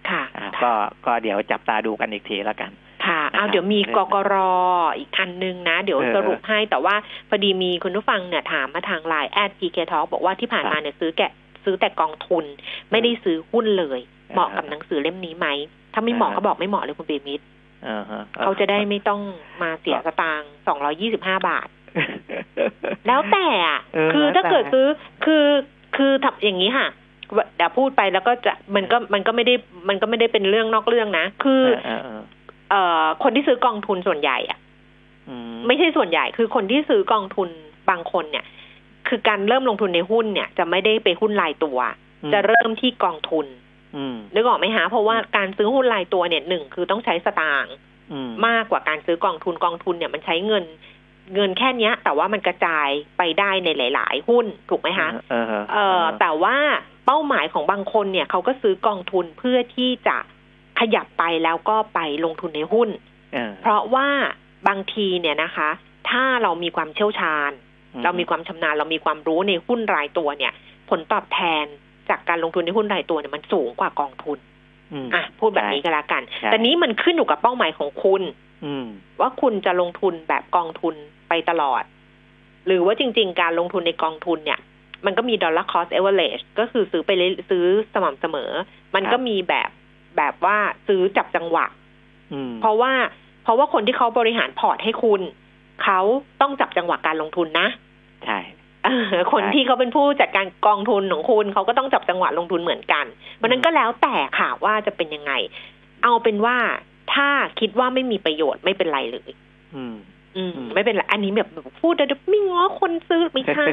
[0.63, 0.73] ก็
[1.07, 2.71] ก็เดี๋ยวจับตาดูกันอีกทีแล้วกัน
[3.07, 4.35] ค่ะเอาเดี๋ยวมีกกร.
[4.99, 6.95] อีกอันนึงนะ เดี๋ยวสรุปให้แต่ว่า
[7.29, 11.33] พอดีมีคุณผู้ฟังเนี่ยถามมาทางไลน์แอดพีเคทอบอกว่าที่ผ่านมาเนี่ยซื้อแกะ
[11.65, 12.45] ซื้อแต่กองทุน
[12.91, 14.01] ไม่ได้ซื้อหุ้นเลย
[14.33, 15.49] เหมาะกับหนังสือเล่มนี้ไหม
[15.97, 17.41] ถ้าไม่เหมาะก็บอกไม่เหมาะเลยคุณปิยมิตร
[18.43, 19.21] เขาจะได้ไม่ต้อง
[19.63, 21.69] มาเสียสตางค์สองร้อยยี่สิบห้าบาท
[23.07, 23.81] แล้วแต่อะ
[24.13, 24.87] คือถ้าเกิดซื้อ
[25.25, 25.45] คือ
[25.97, 26.89] คือทำอย่างนี้ค่ะ
[27.57, 29.55] เดี๋ยวพูดไปแล้วก็จะมันก็มันก็ไม่ได้
[29.89, 31.63] มันก็ไม่ได้เป็นเรื่องนอกเรื่องนะ คือ
[32.71, 34.59] เอ่อคนที่ซื้อกองทุนส่วนใหญ่อะ
[35.67, 37.49] ไม่ใช่ส่วนใหญ่ คือคนที่ซื้อกองทุน
[37.91, 38.45] บางคนเนี่ย
[39.09, 41.79] คือการเริ่มลงทุนในหุ้นเนี่ย จะไม่ได้ไปหุ้นรายตัว
[42.33, 43.47] จะเริ่มที่กองทุน
[44.35, 47.75] นึกออกไหมฮะ เพราะว่าการซื้อหุ้นรายตัวเนี่ยหนึ่งคือต้องใช้สตางค์
[48.47, 50.65] มากกว่าการซื้อกองทุนกองทุนเนี่ยมันใช้เงิน
[51.35, 55.09] เงินแค่เนี้ยแต่ว่ามันกระจายไปได้ในหลาย ๆ หุ้นถูกไหมคะ
[55.73, 56.57] เออแต่ว่า
[57.07, 60.17] เป้าหมายของบางคนเนี่ยเขาก็ซื้อกองทุนเพื่อที่จะ
[60.81, 62.89] ขยับไปแล้วก็ไปลงทุนในหุ้น
[63.61, 64.09] เพราะว่า
[64.69, 65.71] บางทีเนี่ยนะคะ
[66.11, 67.51] ถ้าเรามีความเชี่ยวชาญ
[68.05, 70.53] เรามีความชำนาญเรามีความรู้ในหุ้นรายตัวเนี่ย
[70.91, 71.67] ผลตอบแทน
[72.11, 74.39] จากการลงทุนในหุ้นรายตัวเนี่ยมันสูงกว่ากองทุน
[75.15, 78.23] อะพูดแบบนี้ก็แล้วกัน แต่นี้มันขึ้นอยู่กับเป้าหมายของคุณ
[79.21, 80.95] ว่าคุณจะลงทุนแบบกองทุน
[81.29, 81.83] ไปตลอด
[82.67, 84.61] หรือว่าจริง ๆ การลงทุนในกองทุนเนี่ย
[85.07, 87.65] มันก็มี dollar cost average ก็คือซื้อไปเลยซื้อ
[87.95, 88.51] สม่ำเสมอ
[88.95, 89.71] มันก็มีแบบ
[90.17, 90.57] แบบว่า
[90.89, 91.67] ซื้อจับจังหวะ
[92.61, 92.93] เพราะว่า
[93.43, 95.21] เพราะว่าคนที่เขาบริหารพอร์ตให้คุณ
[95.85, 96.01] เขา
[96.41, 97.67] ต้องจับจังหวะการลงทุนนะ
[98.25, 98.39] ใช่
[99.33, 105.33] คนที่เขาเป็นผู้จัดการกองทุนของคุณเขาก็ต้องจับจังหวะลงทุนเหมือนกัน เพราะนั้นก็แล้วแต่ค่ะว่าจะเป็นยังไง
[106.05, 106.57] เอาเป็นว่า
[107.15, 107.29] ถ้า
[107.61, 109.31] คิดว่าไม่มีประโยชน์ไม่เป็นไรเลย
[109.77, 109.97] อืม
[110.37, 113.67] อืมไม่เป็นไรอันนี้แบบพูดแต่ไม่ง้อคนซื้อไม่ใช่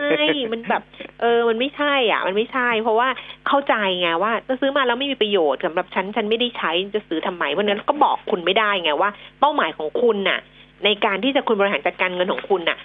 [0.51, 0.83] มันแบบ
[1.21, 3.07] เออ มันไม่ใช่อะ มันไม่ใช่ เพราะว่า
[3.47, 10.39] เข้าใจไงว่าจะซื้อมาแล้วไม่มีประโยชน์สำหรับฉันฉันไม่ได้ใช้จะซื้อทำไมเพราะนั้นก็บอกคุณไม่ได้ไงว่า เป้าหมายของคุณน่ะ
[10.85, 12.77] ในการที่จะคุณบริหารจัดการเงินของคุณน่ะ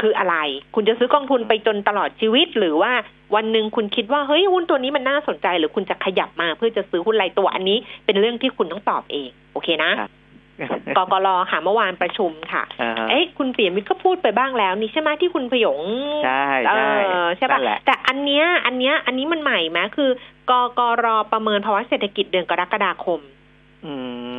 [0.00, 0.36] คืออะไร
[0.74, 2.92] คุณจะซื้อกองทุนไปจนตลอดชีวิต หรือว่า
[3.34, 9.92] วันหนึ่งคุณคิดว่าเฮ้ยหุ้นตัวนี้มันน่าสนใจ หรือคุณจะขยับมาเพื่อจะซื้อหุ้นรายตัวอันนี้ เป็นเรื่องที่คุณต้องตอบเอง โอเคนะ
[10.96, 12.62] กกรค่ะเมื่อวานประชุมค่ะ
[13.10, 15.80] เอ๊ะคุณเปียมิตรก็พูดไปบ้างแล้วนี่ใช่ไหมที่คุณพยง
[16.24, 16.92] ใช่ใช่
[17.36, 20.10] ใช่ป่ะแต่อันเนี้ยอันเนี้ยอันนี้มันใหม่ไหมคือ
[20.50, 23.20] กกรประเมินภาวะเศรษฐกิจเดือนกรกฎาคม
[23.86, 23.92] อื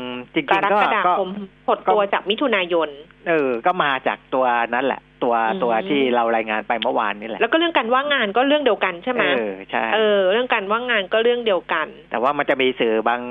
[0.09, 1.29] มจริงๆก็กรกฎาคม
[1.67, 2.89] ผลตัวจากมิถุนายน
[3.27, 13.21] เออ ก็มาจากตัวนั้นแหละ ตัวตัวที่เรารายงานไปเมื่อวานนี่แหละ แล้วก็เรื่องการว่างงานก็เรื่องเดียวกันใช่ไหมเออใช่เออ เรื่องการว่างงานก็เรื่องเดียวกัน แต่ว่ามันจะมีสื่อบาง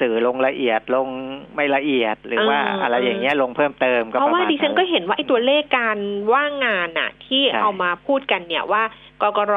[0.00, 1.08] สือลงละเอียดลง
[1.54, 5.98] ไม่ละเอียดหรือว่าเออออะไรอย่างเงี้ยลงเพิ่มเติมก็เพราะว่าปมณดิฉันก็เห็นว่าไอ้ตัวเลขการ
[6.32, 8.82] ว่างงานน่ะที่ใช่เอามาพูดกันเนี่ยว่า
[9.22, 9.54] กกร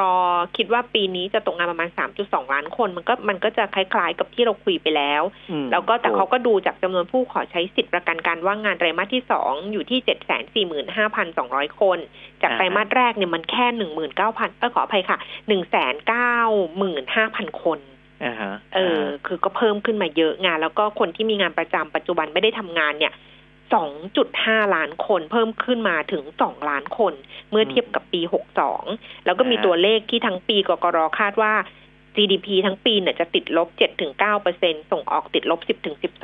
[0.56, 11.98] คิดว่าปีนี้จะตกงานประมาณ 3.2 ล้านคน มันก็มันก็จะคล้ายๆ กับที่เราคุยไปแล้วอืมแล้วก็แต่ถูเขาก็ดูจากจำนวนผู้ขอใช้สิทธิประกันการว่างงานไตรมาสที่สองอยู่ที่เจ็ดแสนสี่หมื่นห้าพันสองร้อยคน
[12.42, 16.34] จากไตรมาสแรกเนี่ยมันแค่หนึ่งหมื่นเก้าพันเออขออภัยค่ะหนึ่งแสนเก้า
[16.78, 17.96] หมื่นห้าพันคนอ่าฮะ
[18.74, 23.12] เออ คือก็เพิ่มขึ้นมาเยอะงาน แล้วก็คนที่มีงานประจำปัจจุบันไม่ได้ทำงานเนี่ย
[23.92, 27.12] 2.5ล้านคนเพิ่มขึ้นมาถึง2ล้านคน
[27.50, 28.20] เมื่อเทียบกับปี
[28.74, 31.54] 62แล้วก็มีตัวเลขที่ทั้งปีกกรคาดว่า
[32.16, 33.68] GDP ทั้งปีเนี่ยจะติดลบ
[34.30, 35.60] 7-9%ส่งออกติดลบ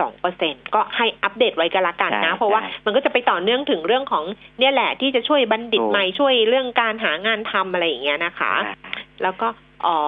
[0.00, 4.24] 10-12%ก็ให้อัปเดตไว้กันละกันนะใช่เพราะว่าใช่มันก็จะไปต่อเนื่องถึงเรื่องของ
[4.58, 8.74] เนี่ยแหละที่จะช่วยบัณฑิตถูกใหม่ช่วยเรื่องการหางานทำอะไรอย่างเงี้ยนะคะอ่า
[9.22, 9.48] แล้วก็
[9.86, 10.00] อ๋อ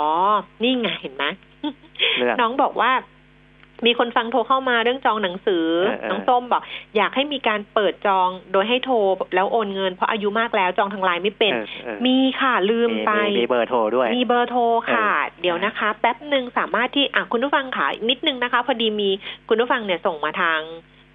[0.62, 1.24] นี่ไงเห็นไหม
[1.55, 1.55] เรื่อง
[2.40, 2.92] น้องบอกว่า
[3.86, 6.62] มีคนฟังโทรเข้ามาเรื่องจองหนังสือเออเออน้องส้มบอก
[6.96, 8.96] อยากให้มีการเปิดจองโดยให้โทร
[9.34, 14.60] แล้วโอนเงินเพราะอายุมากแล้วจองทางไลน์ไม่เป็นเออเออมีค่ะลืมไป มีเบอร์โทรด้วย มีเบอร์โทร
[14.92, 19.10] ค่ะเออเดี๋ยวนะคะ แป๊บหนึ่งสามารถที่อะคุณผู้ฟังค่ะนิดนึงนะคะ พอดีมี
[19.48, 20.60] คุณผู้ฟังเนี่ยส่งมาทาง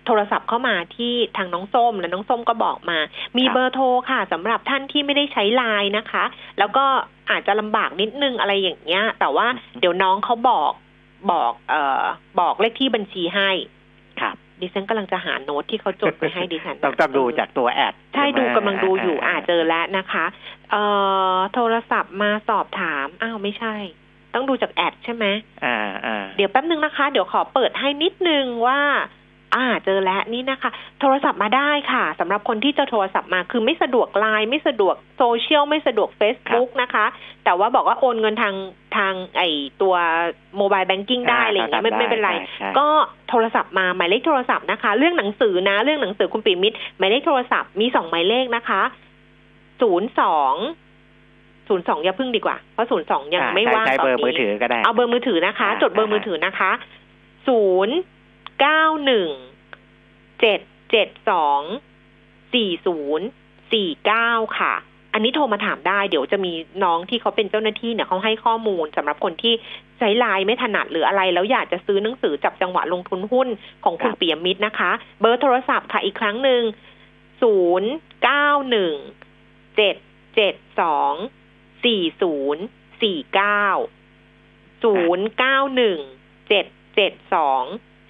[0.06, 2.98] โทรศัพท์เข้ามาที่ทางน้องส้มและน้องส้มก็บอกมา
[3.38, 6.24] มีเบอร์โทรค่ะสำหรับท่านที่ไม่ได้ใช้ไลน์นะคะ
[6.60, 6.86] แล้วก็
[7.32, 9.48] อาจจะลำบากนิดนึงอะไรอย่างเงี้ย แต่ว่า
[9.80, 10.72] เดี๋ยวน้องเขาบอก
[11.32, 12.04] บอกเอ่อ
[12.40, 13.50] บอกเลขที่บัญชีให้
[14.22, 20.26] ครับดิฉันกำลังจะหาโน้ตที่เขาจดไว้ให้ดิฉันต้องต้องดูจากตัวแอด ใช่ไหมดูกำลังดูอยู่าอ่าเจอแล้วนะคะ
[20.72, 20.84] เอ่
[21.36, 23.76] อโทรศัพท์มาสอบถามอ้าวไม่ใช่
[24.34, 25.26] ต้องดูจากแอดใช่ไหม
[25.66, 28.80] อ่าอ่าเดี๋ยวแป๊บนึงนะคะ เดี๋ยวขอเปิดให้นิดนึงว่า
[29.56, 37.06] อ่าเจอแล้วนี่นะคะ โทรศัพท์มาได้ค่ะสำหรับคนที่จะโทรศัพท์มาคือไม่สะดวกไลน์ไม่สะดวกโซเชียลไม่สะดวก Facebook นะคะ
[37.44, 38.56] แต่ว่าบอกว่าโอนเงินทาง
[38.98, 39.44] ทางไอ
[39.82, 39.96] ตัว
[40.58, 42.88] mobile banking ได้อะไรอย่างเงี้ยไม่ไม่เป็นไรใช่ใช่ก็
[43.30, 48.82] โทรศัพท์มาหมายเลขโทรศัพท์นะคะ เรื่องหนังสือนะ เรื่องหนังสือคุณปิยมิตรหมายเลขโทรศัพท์มีสองหมายเลขนะคะ
[49.82, 50.54] ศูนย์สอง
[51.68, 56.72] ศูนย์สองอย่าพึ่งดีกว่า เพราะศูนย์สองยังอ่ไม่ใช้ว่างใช้ตอนเบอร์มือนี้ถือก็ได้เอาเบอร์มือถือนะคะอ่าจดเบอร์มือถือนะคะ
[57.48, 57.96] ศูนย์
[58.62, 59.30] เก้าหนึ่ง
[60.42, 60.60] เจ็ด
[60.92, 61.62] เจ็ดสอง
[62.54, 63.28] สี่ศูนย์
[63.74, 64.74] สี่เก้าค่ะ
[65.14, 69.54] อันนี้โทรมาถามได้ เดี๋ยวจะมีน้องที่เขาเป็นเจ้าหน้าที่เนี่ยเขาให้ข้อมูลสำหรับคนที่
[69.98, 73.48] ใช้ไลน์ไม่ถนัดหรืออะไร แล้วอยากจะซื้อหนังสือจับจังหวะลงทุนหุ้น
[73.84, 76.62] ของคุณเปียมิตรนะคะ เบอร์โทรศัพท์ค่ะอีกครั้งหนึ่ง
[77.42, 77.92] ศูนย์
[78.24, 78.96] เก้าหนึ่ง
[79.78, 79.96] เจ็ด
[80.36, 81.14] เจ็ดสอง
[81.86, 82.64] สี่ศูนย์
[83.02, 83.66] สี่เก้า
[84.84, 86.00] ศูนย์เก้าหนึ่ง
[86.50, 87.64] เจ็ดเจ็ดสอง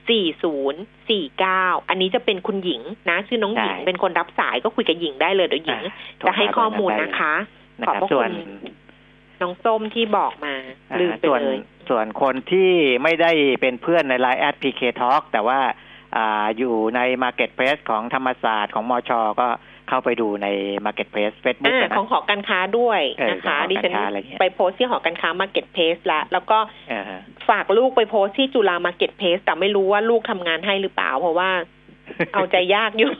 [0.09, 7.35] สี่ศูนย์สี่เก้าอันนี้จะเป็นคุณหญิงนะ ชื่อน้องหญิงใช่เป็นคนรับสายก็คุยกับหญิงได้เลยเดี๋ยวหญิงอ่าโทรจะให้ข้อมูลได้เลยนะคะ
[7.81, 8.33] นะขอบครับพระส่คุวนณ
[9.41, 10.53] น้องส้มที่บอกมา
[10.91, 11.59] อ่าลืมไปส่วนเลย
[11.89, 12.71] ส่วนคนที่
[13.03, 15.59] ไม่ได้เป็นเพื่อนใน Line แอด PK Talk แต่ว่า
[16.15, 19.11] อ่าอยู่ใน Marketplace ของธรรมศาสตร์ของมช
[19.41, 19.47] ก็
[19.91, 20.47] เข้าไปดูใน
[20.85, 26.57] Marketplace Facebook อ่านะของหอการค้าด้วยเออนะคะของหอดิฉันการค้าอะไรเงี้ยไปโพสต์ที่หอการค้า Market Place ละแล้วก็
[26.91, 31.49] อ่าฮะฝากลูกไปโพสต์ที่จุฬา Market Place แต่ไม่รู้ว่าลูกทำงานให้หรือเปล่า เพราะว่า
[32.33, 33.11] เอาใจยากอยู่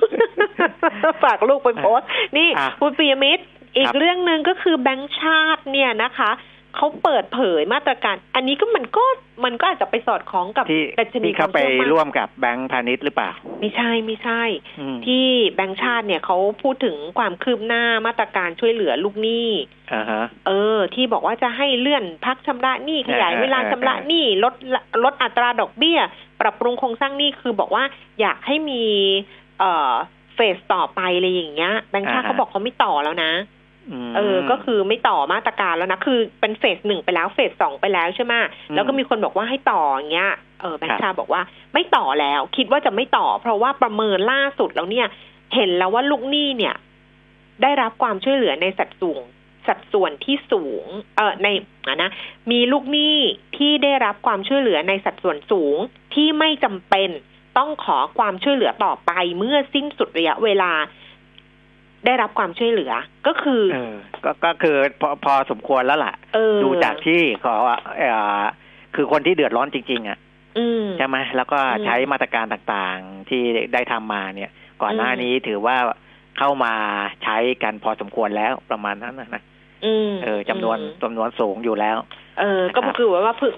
[1.24, 2.08] ฝากลูกไปโพสต์
[2.38, 3.44] นี่อะคุณปียมิตร
[3.78, 6.32] อีคกรับเรื่องหนึ่งก็คือแบงค์ชาติเนี่ยนะคะ
[6.76, 9.06] เขาเปิดเผยมาตรการ อันนี้ก็มันก็
[9.46, 14.42] มันก็อาจจะไปสอดคล้องกับที่ดัชนีที่เขาไปควมชื่อมั่นร่วมกับแบงก์พาณิชย์หรือเปล่า ไม่ใช่ไม่ใช่
[14.80, 19.48] อืมที่แบงค์ชาติเนี่ยเขาพูดถึงความคืบหน้ามาตรการช่วยเหลือลูกหนี้
[19.94, 24.54] อ่าฮะเออ ที่บอกว่าจะให้เลื่อนพักชำระหนี้ขยายเออเวลาชำระเออหนี้ลด
[25.04, 26.00] ลดอัตราดอกเบี้ย
[26.42, 27.84] ปรับปรุงโครงสร้างหนี้คือบอกว่า
[28.22, 28.84] อยากให้มี
[29.60, 29.94] เอ่อ
[30.36, 33.61] เฟสต่อไปอะไรอย่างเงี้ยแบงค์ชาติเขาบอกเขาไม่ต่อแล้วนะม
[34.16, 38.34] เออ ก็คือไม่ต่อมาตรการแล้วนะ คือเป็นเฟสหนึ่งไปแล้ว เฟสสองไปแล้วใช่ไหม
[38.76, 41.42] แล้วก็มีคนบอกว่าให้ต่ออย่างเงี้ย เออแบงค์ชาติบอกว่า
[41.74, 45.08] ไม่ต่อแล้ว คิดว่าจะไม่ต่อ เพราะว่าประเมินล่าสุดแล้วเนี่ย
[45.56, 46.76] เห็นแล้วว่าลูกหนี้เนี่ย
[47.62, 49.24] ได้รับความช่วยเหลือในสัดส่วน
[49.68, 51.48] สัดส่วนที่สูง เออใน
[51.88, 52.12] อะนะ
[52.52, 53.18] มีลูกหนี้
[53.58, 55.78] ที่ได้รับความช่วยเหลือในสัดส่วนสูง
[56.14, 57.10] ที่ไม่จำเป็น
[57.58, 60.72] ต้องขอความช่วยเหลือต่อไปเมื่อสิ้นสุดระยะเวลา
[62.06, 62.94] ได้รับความช่วยเหลือ
[63.28, 67.56] ก็คือเออก็ก็คือพอพอสมควรแล้วล่ะเออดูจากที่ขอ
[67.98, 68.42] เอ่อ
[68.96, 70.18] คือคนที่เดือดร้อนจริง ๆ อะ
[70.58, 73.42] อืมใช่ไหมแล้วก็อืมใช้มาตรการต่างๆที่
[73.74, 75.76] ได้ทำมาเนี่ย ก่อนหน้าอืมนี้ถือว่า
[76.38, 76.74] เข้ามา
[77.24, 79.42] ใช้กันพอสมควรแล้วประมาณนั้นนะนะ
[79.86, 81.98] อืมเออจำนวนจำนวนสูงอยู่แล้ว
[82.40, 83.52] เออ ก็นะครับคือว่าเพิ่ง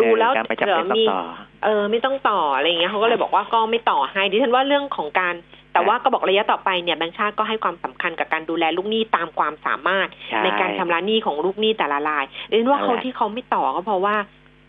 [0.00, 1.22] ดูแล้วเออการไปจำเป็นต้องมีต่อ
[1.64, 5.34] เออไม่ต้องต่ออะไรอย่างเงี้ยเขาก็เลยบอกว่าก็ไม่ต่อให้ดิฉันว่าเรื่องของการ
[5.72, 14.14] แต่ว่าก็บอกระยะต่อไปเนี่ยแบงค์ชาติก็ให้ความสำคัญกับการดูแลลูกหนี้ตามความสามารถใช่ในการชำระหนี้ของลูกหนี้แต่ละรายดิฉันว่านั่นแหละเขาที่เขาไม่ต่อก็เพราะว่า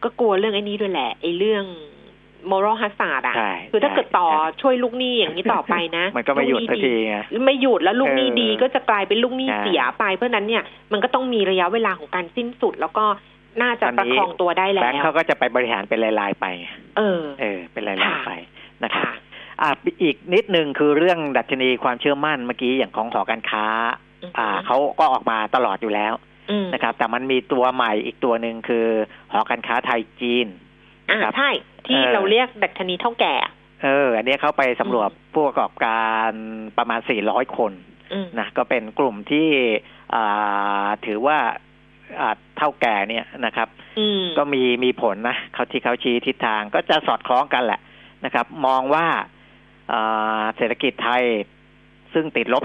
[0.04, 1.66] ก็กลัวเรื่องไอ้นี้ด้วยแหละไอ้เรื่อง
[2.52, 13.06] moral hazard อะใช่คือถ้าเกิดต่อใช่ช่วยลูกหนี้อย่างนี้ต่อไปนะ มันก็ไม่หยุดลูสักหนี้ทีไงไม่หยุดแล้วลูกหนี้เออดีก็จะกลายเป็นลูกหนี้ใช่เสียไป เพราะฉะนั้นเนี่ยมันก็ต้องมีระยะเวลาของการสิ้นสุดแล้วก็
[13.62, 16.45] น่าจะตอนประนี้คองตัวได้แล้แบงค์วเขาก็จะไปบริหารเป็นรายๆไป
[16.97, 18.32] เออ เออ เป็นรายค่ะๆไป
[18.84, 19.14] นะครับค่ะ
[19.62, 19.70] อ่า
[20.03, 23.66] อีกนิดนึงคือเรื่องดัชนีความเชื่อมั่นเมื่อกี้อย่างของหอการค้า
[24.38, 26.14] อ่าเขาก็ออกมาตลอดอยู่แล้ว
[26.51, 28.86] อืมนะครับ แต่มันมีตัวใหม่อีกตัวหนึ่งคือ
[29.32, 30.47] หอการค้าไทยจีน
[31.10, 31.51] อ่านะครับใช่
[31.86, 33.36] ที่เออเราเรียกดัชนีเท่าแก่
[33.84, 36.32] เออ อันนี้เขาไปสำรวจผู้ประกอบการ
[36.78, 36.99] ประมาณ
[37.30, 37.72] 400 คน
[38.14, 39.49] อืมนะก็เป็นกลุ่มที่
[40.16, 41.38] อ่าถือว่า
[42.22, 43.68] อ่าเท่าแก่เนี่ยนะครับ
[43.99, 47.80] อืมก็มีมีผลนะเขาที่เขาชี้ทิศทางก็จะสอดคล้องกันแหละ
[48.26, 49.28] นะครับ มองว่าอ่า
[50.56, 51.24] เศรษฐกิจไทย
[52.14, 52.64] ซึ่งติดลบ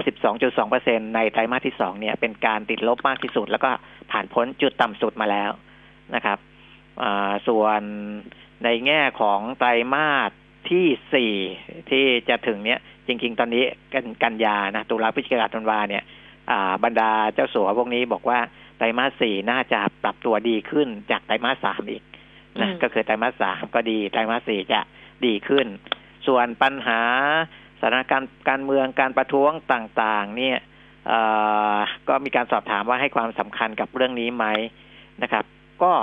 [0.57, 3.69] 12.2%ในไตรมาสที่สองเนี่ย เป็นการติดลบมากที่สุด แล้วก็
[4.11, 5.51] ผ่านพ้นจุดต่ำสุดมาแล้ว
[6.15, 6.37] นะครับ
[7.47, 7.81] ส่วน
[8.63, 10.31] ในแง่ของไตรมาส
[10.69, 11.33] ที่สี่
[11.89, 13.63] ที่จะถึงเนี้ย จริง ๆ ตอนนี้
[13.93, 16.03] กันกันยานะ ตุลาพฤศจิกาธันวาเนี่ย
[16.83, 18.39] บรรดาเจ้าสัวพวกนี้บอกว่า
[18.77, 22.03] ไตรมาสสี่น่าจะปรับตัวดีขึ้นจากไตรมาสสามอีก
[22.61, 24.79] นะ ก็คือไตรมาสสามก็ดี ไตรมาสสี่จะ
[25.25, 25.67] ดีขึ้น
[26.27, 27.01] ส่วนปัญหา
[27.79, 30.57] สถานการณ์การเมืองการประท้วงต่างๆ เนี่ย
[31.07, 31.19] เอ่
[31.75, 31.77] อ
[32.09, 34.45] ก็มีการสอบถามว่าให้ความสำคัญกับเรื่องนี้ไหม
[35.23, 35.45] นะครับ
[35.83, 35.93] ก็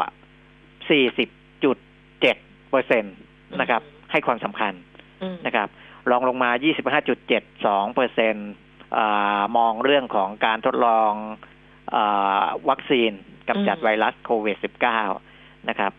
[0.90, 1.28] สี่สิบ
[1.64, 1.76] จุด
[2.20, 2.36] เจ็ด
[2.70, 3.08] เปอร์เซ็นต
[3.60, 4.72] นะครับ ให้ความสำคัญ
[5.22, 5.68] อืมนะครับ
[6.10, 6.50] รองลงมา
[7.22, 8.34] 25.72เปอร์เซ็น
[9.56, 11.12] มองเรื่องของการทดลอง
[11.94, 13.12] อาวัคซีน
[13.48, 14.56] กำจัดอืมไวรัสโควิด
[15.12, 15.92] -19 นะครับ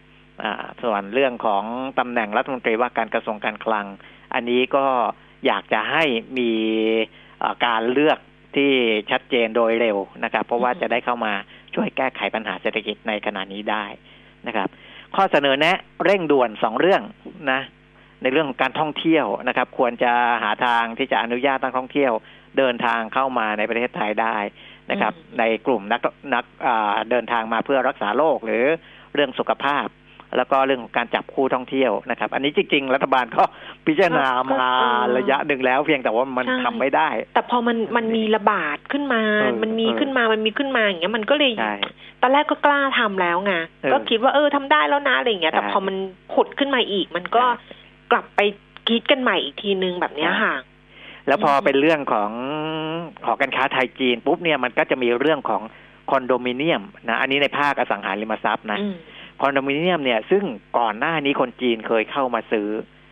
[0.43, 1.63] อ่าส่วนเรื่องของ
[1.99, 3.86] ตำแหน่งรัฐมนตรีว่าการกระทรวงการคลัง
[4.34, 4.86] อันนี้ก็
[5.45, 6.03] อยากจะให้
[6.38, 6.51] มี
[7.41, 8.19] อ่าการเลือก
[8.55, 8.71] ที่
[9.11, 11.34] ชัดเจนโดยเร็วนะครับ เพราะว่าจะได้เข้ามา
[11.75, 13.86] ช่วยแก้ไขปัญหาเศรษฐกิจในขณะนี้ได้
[14.47, 14.69] นะครับ
[15.15, 17.01] ข้อเสนอแนะเร่งด่วนสองเรื่อง
[17.51, 17.61] นะ
[18.21, 20.11] ในเรื่องของการท่องเที่ยวนะครับ ควรจะ
[20.43, 22.13] หาทางที่จะอนุญาตนักท่องเที่ยว
[22.57, 24.38] เดินทางเข้ามาในประเทศไทยได้
[24.91, 26.01] นะครับอืมในกลุ่มนัก
[26.34, 28.65] นักอ่าเดินทางมาเพื่อรักษาโรคหรือ
[29.13, 29.86] เรื่องสุขภาพ
[30.38, 33.43] แล้วก็เรื่องของการจับคู่ท่องเที่ยวนะครับ อันนี้จริง ๆ รัฐบาลก็
[33.88, 34.65] พิจารณามา
[35.17, 41.75] ระยะหนึ่งแล้ว เพียงแต่ว่ามันใช่ทำไม่ได้ แต่พอมันมันมีระบาดขึ้นมาเออมันมีเออขึ้นมามันมีขึ้นมาอย่างเงี้ยมันก็เลยใช่
[42.21, 45.95] ตอนแรกก็กล้าทำแล้วไงเออก็คิดว่าเออทำได้แล้วนะอะไรอย่างเงี้ย แต่ใช่พอมัน
[46.34, 47.43] ผุดขึ้นมาอีก มันก็
[48.11, 48.39] กลับไป
[48.89, 50.55] คิดกันใหม่อีกทีนึงแบบเนี้ยค่ะ
[51.27, 52.31] แล้วพออมเป็นเรื่องของ
[53.25, 55.61] หอการค้าไทยจีนปุ๊บเนี่ยมันก็จะมีเรื่องของ
[56.09, 58.95] คอนโดมิเนียมนะอันนี้ในภาคอสังหาริมทรัพย์นะอืม
[59.41, 60.43] คอนโดมิเนียมเนี่ยซึ่ง
[60.79, 62.69] ก่อนหน้านี้คนจีนเคยเข้ามาซื้อ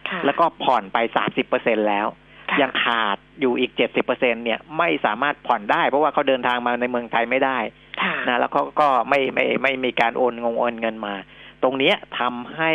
[0.09, 2.07] ค่ะแล้วก็ผ่อนไปสามสิบเปอร์เซ็นแล้ว
[2.51, 7.57] ค่ะยังขาดอยู่อีกเจ็ดสิบเปอร์เซ็นเนี่ยไม่สามารถผ่อนได้ เพราะว่าเขาเดินทางมาในเมืองไทยไม่ได้
[8.01, 11.15] ค่ะนะแล้วเขาก็ไม่ไม่ไม่ไม่มีการโอนงงโอนเงินมา
[11.63, 12.71] ตรงเนี้ยทำให้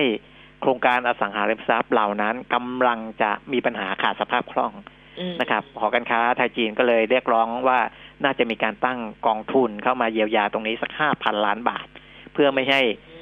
[0.60, 4.72] โครงการอสังหาริมทรัพย์เหล่านั้นกำลังจะมีปัญหาขาดสภาพคล่อง
[5.20, 7.78] อืมนะครับหอการค้าไทยจีนก็เลยเรียกร้องว่า
[8.24, 11.86] น่าจะมีการตั้งกองทุนเข้ามาเยียวยาตรงนี้สักห้าพันล้านบาท
[12.32, 13.15] เพื่อไม่ให้อ่า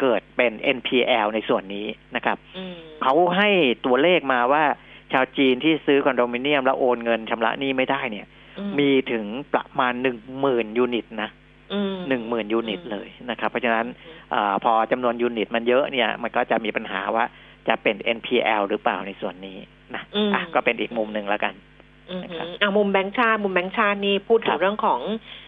[0.00, 1.86] เกิดเป็น NPL ในส่วนนี้
[2.16, 3.48] นะครับอืมเขาให้
[3.86, 4.64] ตัวเลขมาว่า
[5.12, 8.26] ชาวจีนที่ซื้อคอนโดมิเนียมแล้วโอนเงินชำระหนี้ไม่ได้เนี่ย
[8.58, 11.30] อืมมีถึงประมาณหนึ่งหมื่น unit นะ
[11.72, 13.86] อืมหนึ่งหมื่น unit เลยนะครับ เพราะฉะนั้น
[14.34, 17.24] อาพอจำนวน unit มันเยอะเนี่ย มันก็จะมีปัญหาว่า
[17.68, 19.56] จะเป็น NPL หรือเปล่าในส่วนนี้
[19.94, 20.02] นะ
[20.34, 21.77] อะก็เป็นอีกมุมหนึ่งแล้วกันอืม
[22.22, 25.00] นะครับอะมุมแบงค์ชาติมุมแบงค์ชาตินี่พูดถึงครับเรื่องของ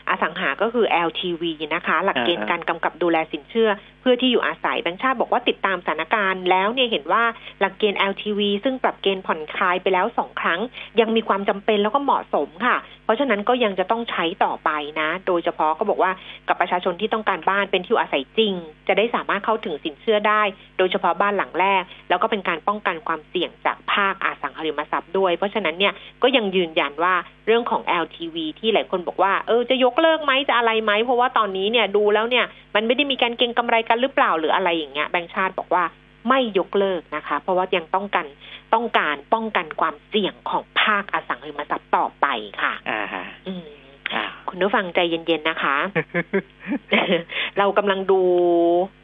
[0.09, 1.43] อสังหาก็คือ LTV
[1.75, 3.71] นะคะ หลักเกณฑ์อ่าฮะการกำกับดูแลสินเชื่อ
[4.01, 7.25] เพื่อที่อยู่อาศัยแบงค์ชาติบอกว่าติดตามสถานการณ์แล้วเนี่ยเห็นว่า
[7.61, 10.61] หลักเกณฑ์ LTV ซึ่งปรับเกณฑ์ผ่อนคลายไปแล้วสองครั้ง
[11.01, 14.71] ยังมีความจำเป็นแล้วก็เหมาะสมค่ะ เพราะฉะนั้นก็ยังจะต้องใช้ต่อไป
[15.01, 16.11] นะ โดยเฉพาะก็บอกว่า
[16.49, 18.55] กับประชาชนที่ต้องการบ้านเป็นที่อยู่อาศัยจริง
[18.89, 20.43] จะได้สามารถเข้าถึงสินเชื่อได้
[20.79, 25.93] โดยเฉพาะบ้านหลังแรก แล้วก็เป็นการป้องกันความเสี่ยงจากภาคอสังหาริมทรัพย์ด้วย เพราะฉะนั้นเนี่ย
[26.23, 27.15] ก็ยังยืนยันว่า
[27.47, 32.45] เรื่องของ LTV ที่หลายคนบอกว่าเออจะยกเลิกไหมจะอะไรไหมเพราะว่าตอนนี้เนี่ยดูแล้วเนี่ย
[32.75, 35.85] มันไม่ได้มีการเก็งกำไรกันหรือเปล่าหรืออะไรอย่างเงี้ยแบงก์ชาติบอกว่า
[36.29, 38.27] ไม่ยกเลิกนะคะ เพราะว่ายังต้องกัน
[38.75, 42.27] ต้องการป้องกันความเสี่ยงของภาคอสังหาริมทรัพย์ต่อไป
[42.63, 43.67] ค่ะ อ่าฮะอืม
[44.15, 45.77] อ่า คุณผู้ฟังใจเย็นๆนะคะ
[47.59, 48.21] เรากำลังดู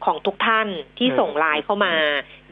[0.05, 0.67] ของทุกท่าน
[0.97, 1.93] ที่เออส่งไลน์เข้ามา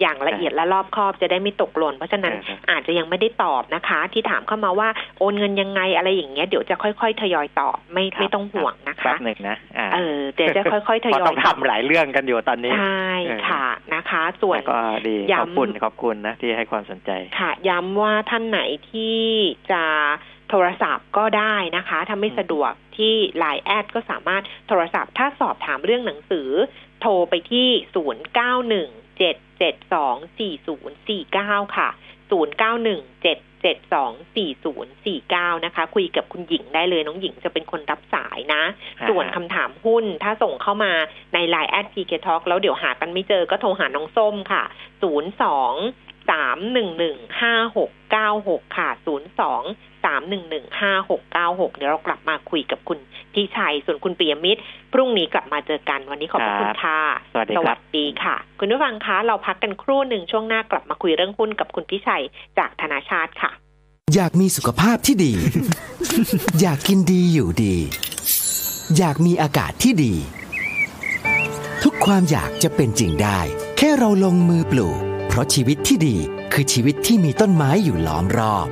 [0.01, 4.89] อย่างละเอียดและรอบคอบจะได้ไม่ตกหล่นเพราะฉะนั้นเอออาจจะยังไม่ได้ตอบนะคะ ที่ถามเข้ามาว่า
[5.19, 19.19] โอนเงินยังไงอะไรอย่างเงี้ยเดี๋ยวจะค่อยๆทยอยตอบไม่ครับไม่ต้องห่วงนะแป๊คะบหนึ่งนะอ่าเออเดี๋ยวจะค่อยๆทเพราะยอต้ยองตอบทำหลายเรื่องกันอยู่ตอนนี้ใช่เออค่ะนะคะ ส่วนแต่ก็ดีย้ำขอบคุณขอบคุณนะที่ให้ความสนใจค่ะ ย้ำว่าท่านไหนที่
[19.71, 19.83] จะ
[20.49, 26.49] โทรศัพท์ก็ได้นะคะถ้าไม่อืมสะดวกที่ Line แอดก็สามารถโทรศัพท์ ถ้าสอบถามเรื่องหนังสือ
[27.01, 31.89] โโทรไปที่ศูนย์เก้าหนึ่งเจ็ดเจ็ดสองสี่ศูนย์สี่เก้าค่ะ
[32.31, 38.63] ศูนย์เก้าหนึ่งเจ็ดเจ็ดสองสี่ศูนย์สี่เก้านะคะ คุยกับคุณหญิงได้เลยน้องหญิงจะเป็นคนรับสายนะ
[39.09, 40.93] ส่วนคำถามหุ้นถ้าส่งเข้ามา
[41.33, 44.63] ใน Line แอดพีเคทอกแล้วเดี๋ยวหากันไม่เจอก็โทรหาน้องส้มค่ะ
[45.01, 45.31] ศูนย์
[46.31, 49.63] สองสามหนึ่งหนึ่งห้าหกเก้าหกค่ะศูนย์สอง
[50.05, 52.99] สามหนึ่งหนึ่งห้าหกเก้าหกเดี๋ยวเรากลับมาคุยกับคุณ
[53.33, 54.61] พิชัย ส่วนคุณปิยมิตร
[54.93, 56.99] พรุ่งนี้กลับมาเจอกันวันนี้ขอบพระคุณค่ะ
[57.31, 62.23] สวัสดีครับดีค่ะ คุณผู้ฟังคะเราพักกันครู่หนึ่งช่วงหน้ากลับมาคุยเรื่องหุ้นกับคุณพี่ชัย
[62.57, 63.51] จากธนาชาติค่ะ
[64.15, 65.33] อยากมีสุขภาพที่ดี
[66.61, 67.75] อยากกินดีอยู่ดี
[68.97, 70.13] อยากมีอากาศที่ดี
[71.83, 73.39] ทุกความอยากจะเป็นจริงได้
[73.77, 76.17] แค่เราลงมือปลูกเพ ราะชีวิตที่ดี
[76.53, 78.67] คือชีวิตที่มีต้นไม้อยู่ล้อมรอบ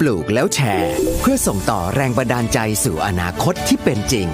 [0.00, 4.28] ปลูกแล้วแชร์ เพื่อส่งต่อแรงบันดาลใจสู่อนาคตที่เป็นจริง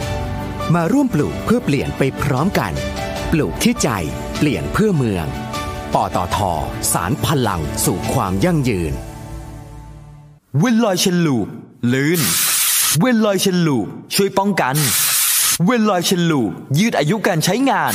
[0.75, 2.73] มาร่วมปลูกเพื่อเปลี่ยนไปพร้อมกัน
[3.33, 3.89] ปลูกที่ใจ
[4.39, 5.27] เปลี่ยนเพื่อเมือง
[5.95, 6.39] ปตท.
[6.93, 8.93] สานพลังสู่ความยั่งยืน
[10.59, 11.49] เวลอย chain lube
[11.93, 12.21] ลื่น
[12.99, 14.77] เวลอย chain lube ช่วยป้องกัน
[15.65, 17.95] เวลอย chain lube ยืดอายุการใช้งาน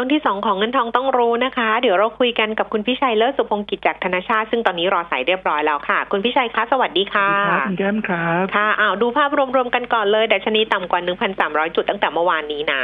[0.00, 11.00] ช่วงที่สองของเงินทองต้องรู้นะคะ เดี๋ยวเราคุยกันกับคุณพิชัยเลิศสุพงกิจจากธนาชาติ ซึ่งตอนนี้รอสายเรียบร้อยแล้วค่ะ คุณพิชัยคะสวัสดีค่ะครับคุณแก้มครับค่ะอ้าวดูภาพรวมๆกันก่อนเลยดัชนีต่ำกว่า
[11.38, 12.82] 1,300 จุดตั้งแต่เมื่อวานนี้นะ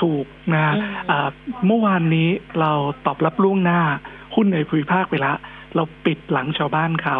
[0.00, 1.28] ถูกนะอืมอ่า
[1.66, 2.28] เมื่อวานนี้
[2.60, 2.72] เรา
[3.06, 3.80] ตอบรับล่วงหน้า
[4.34, 5.34] หุ้นในภูมิภาคไปละ
[5.76, 7.18] เราปิดหลังชาวบ้านเขา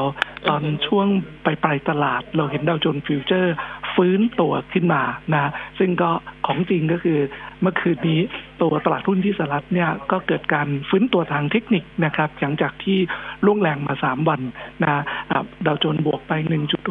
[0.49, 1.07] ตอนช่วง
[1.45, 3.55] ปลายปลายๆตลาด เราเห็นดาวโจนส์ future
[3.95, 5.03] ฟื้นตัวขึ้นมา
[5.35, 6.11] นะ ซึ่งก็
[6.47, 7.19] ของจริงก็คือ
[7.61, 8.21] เมื่อคืนนี้
[8.61, 12.99] ตัวตลาดหุ้นที่สหรัฐเนี่ยก็เกิดการฟื้นตัวทางเทคนิคนะครับหลังจากที่
[13.45, 14.41] ล่วงแรงมา 3 วัน
[14.83, 16.33] นะอ่าดาวโจนส์บวกไป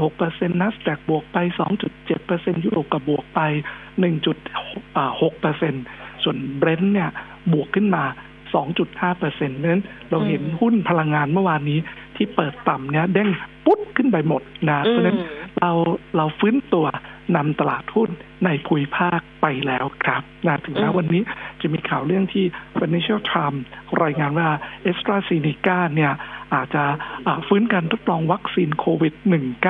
[0.02, 1.38] 1.6%นัสแ q บวกไป
[2.02, 3.40] 2.7%ยุโรปกับบวกไป
[4.22, 7.10] 1.6%ส่วนเบรนท์เนี่ย
[7.54, 8.04] บวกขึ้นมา
[8.54, 11.80] 2.5%เพราะฉะนั้นเราเห็นหุ้นพลังงานเมื่อวานนี้
[12.16, 13.30] ที่เปิดต่ำเนี่ยเด้ง
[13.66, 15.18] ปุ๊บขึ้นไปหมดนะเพราะฉะนั้น
[15.60, 15.72] เรา
[16.18, 16.86] เราฟื้นตัว
[17.36, 18.10] นำตลาดหุ้น
[18.46, 21.22] ในภูมิภาคไปแล้วครับนะถึงแม้อืมวันนี้
[21.62, 22.46] จะมีข่าวเรื่องที่
[22.78, 23.62] Financial Times
[24.04, 24.50] รายงานว่า
[24.90, 26.14] a s t r a z e ซ e c a เนี่ย
[26.54, 26.84] อาจจะ
[27.28, 29.14] อ่าฟื้นการทดลองวัคซีนโควิด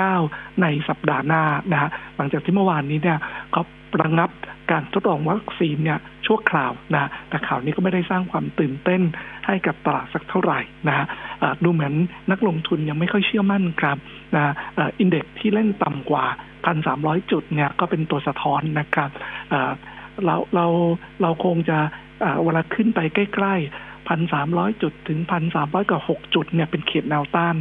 [0.04, 3.18] -19 ในสัปดาห์หน้านะฮะหลังจากที่เมื่อวานนี้เนี่ย
[3.52, 3.64] เขา
[4.02, 4.30] ระงับ
[4.72, 9.02] การทดลองวัคซีนเนี่ยชั่วคราวนะแต่ข่าวนี้ก็ไม่ได้สร้างความตื่นเต้น
[9.46, 11.06] ให้กับตลาดสักเท่าไหร่นะฮะ
[11.64, 11.94] ดูเหมือน
[12.32, 13.98] นักลงทุนยังไม่ค่อยเชื่อมั่นครับ
[14.36, 14.54] นะ
[15.00, 16.26] อินเด็กที่เล่นต่ำกว่า
[16.78, 19.10] 1,300 จุดเนี่ยก็เป็นตัวสะท้อนนะครับ
[20.26, 20.66] เราเรา
[21.22, 21.78] เราคงจะ
[22.22, 25.20] เอ่อเวลาขึ้นไปใกล้ๆ 1,300 จุดถึง
[25.56, 27.56] 1,300กับ6จุดเนี่ยเป็นเขตแนวต้าน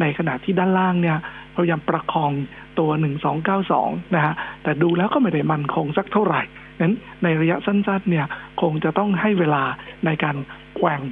[0.00, 1.18] ในขณะที่ด้านล่างเนี่ย
[1.54, 2.32] พยายามประคอง
[2.78, 2.90] ตัว
[3.52, 6.42] 1292 นะฮะ แต่ดูแล้วก็ไม่ได้มั่นคงสักเท่าไหร่
[6.80, 8.26] นั้นในระยะสั้นๆ เนี่ย
[8.62, 9.62] คงจะต้องให้เวลา
[10.06, 10.36] ในการ
[10.76, 11.02] แกว่ง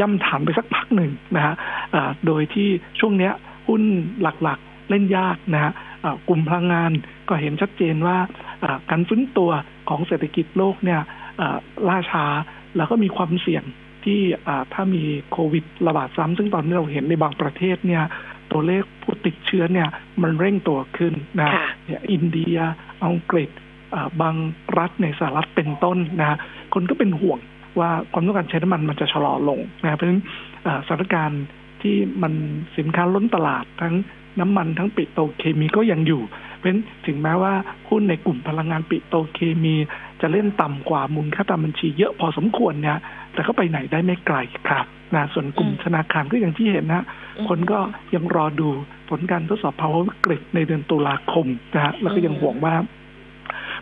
[0.00, 1.54] ย่ำฐานไปสักพักหนึ่งนะฮะ
[2.26, 2.68] โดยที่
[3.00, 3.32] ช่วงเนี้ย
[3.68, 3.82] หุ้น
[4.22, 5.72] หลักๆเล่นยากนะฮะ
[6.28, 6.90] กลุ่มพลังงาน
[7.28, 8.18] ก็เห็นชัดเจนว่า
[8.90, 9.50] การฟื้นตัว
[9.88, 11.00] ของเศรษฐกิจโลกเนี่ย
[11.88, 12.26] ล่าช้า
[12.76, 13.64] แล้วก็มีความเสี่ยง
[14.04, 14.20] ที่
[14.74, 15.02] ถ้ามี
[15.32, 18.02] โควิดระบาดซ้ำซึ่งตอนนี้เราเห็นในบางประเทศเนี่ย
[18.52, 19.88] ตัวเลขผู้ติดเชื้อเนี่ย
[20.22, 22.56] มันเร่งตัวขึ้นนะค่ะเนี่ยอินเดีย
[23.04, 23.50] อังกฤษ
[23.94, 24.34] อ่าบาง
[24.78, 26.38] รัฐในสหรัฐเป็นต้นนะ
[26.74, 27.38] คนก็เป็นห่วง
[27.80, 30.22] ว่าความต้องการใช้น้ำมันมันจะชะลอลงนะเพราะฉะนั้น
[30.66, 31.44] อ่าสถานการณ์
[31.82, 32.32] ที่มัน
[32.76, 33.94] สินค้าล้นตลาดทั้ง
[34.40, 36.22] น้ำมันทั้งปิโตรเคมีก็ยังอยู่
[36.56, 37.52] เพราะฉะนั้นถึงแม้ว่า
[37.88, 39.74] หุ้นในกลุ่มพลังงานปิโตรเคมี
[40.20, 42.98] จะเล่นต่ำกว่ามูลค่าตามบัญชีเยอะพอสมควรเนี่ย
[43.32, 44.36] แต่ก็ไปไหนได้ไม่ไกล
[44.68, 47.04] ครับนะส่วนกลุ่มอืมธนาคารก็อย่างที่เห็นนะ
[47.36, 47.78] อืมคนก็
[48.14, 48.68] ยังรอดู
[49.10, 52.74] ผลการทดสอบภาวะวิกฤตในเดือนตุลาคมนะฮะแล้วก็ยังอืมห่วงว่า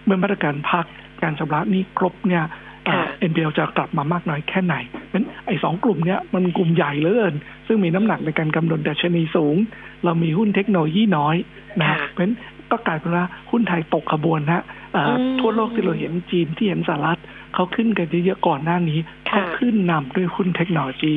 [0.05, 0.87] เมื่อมาตรการพัก
[1.22, 2.45] การชำระหนี้ครบเนี่ย
[2.89, 7.34] ค่ะเอ็นพีเอจะกลับมามากน้อยแค่ไหนเพราะฉะนั้นไอ้สองกลุ่มเนี้ยมันกลุ่มใหญ่เหลือเกิน
[7.66, 9.57] ซึ่งมีน้ำหนักในการกำหนดดัชนีสูง
[10.05, 11.37] เรามีหุ้นเทคโนโลยีน้อย
[11.80, 12.34] นะฮะค่ะเพราะฉะนั้น
[12.71, 14.62] ก็กลายเป็นว่าหุ้นไทยตกขบวนฮะ
[14.93, 17.21] เอ่ออมทั่วโลกที่เราเห็นจีนที่เห็นสหรัฐ
[17.55, 18.99] เขาขึ้นกันเยอะๆก่อนหน้านี้
[19.31, 21.14] ค่ะเขาขึ้นนำด้วยหุ้นเทคโนโลยี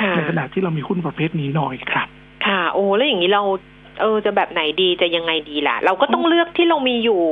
[0.00, 2.08] ค่ะในขณะที่เรามีหุ้นประเภทนี้น้อยครับ
[2.46, 3.42] ค่ะ โอ้แล้วอย่างนี้เรา
[4.00, 7.22] เออจะแบบไหนดีจะยังไงดีล่ะ เราก็ต้องเลือกที่เรามีอยู่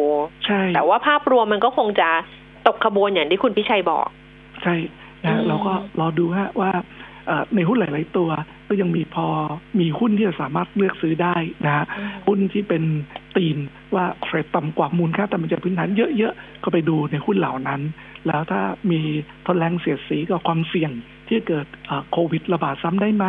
[0.46, 2.09] ใช่แต่ว่าภาพรวมมันก็คงจะ
[2.66, 4.06] ตกขบวนอย่างที่คุณพิชัยบอก
[4.62, 4.74] ใช่
[5.24, 6.70] นะอืมเราก็รอดูฮะว่า
[7.26, 8.28] เอ่อในหุ้นหลาย ๆ ตัว
[8.68, 9.26] ก็ยังมีพอ
[9.80, 11.84] มีหุ้นที่จะสามารถเลือกซื้อได้นะฮะ
[12.26, 12.82] หุ้นที่เป็น
[13.36, 13.56] ตีน
[13.94, 15.88] ว่าเทรดต่ำกว่ามูลค่าแต่มันจะพื้นฐาน
[16.18, 17.80] เยอะๆ ก็ไปดูในหุ้นเหล่านั้น
[18.26, 18.60] แล้วถ้า
[18.90, 19.00] มี
[19.46, 20.90] ทนแรงเสียดสีกับความเสี่ยง
[21.28, 23.26] ที่เกิดเอ่อโควิดระบาดซ้ำได้ไหม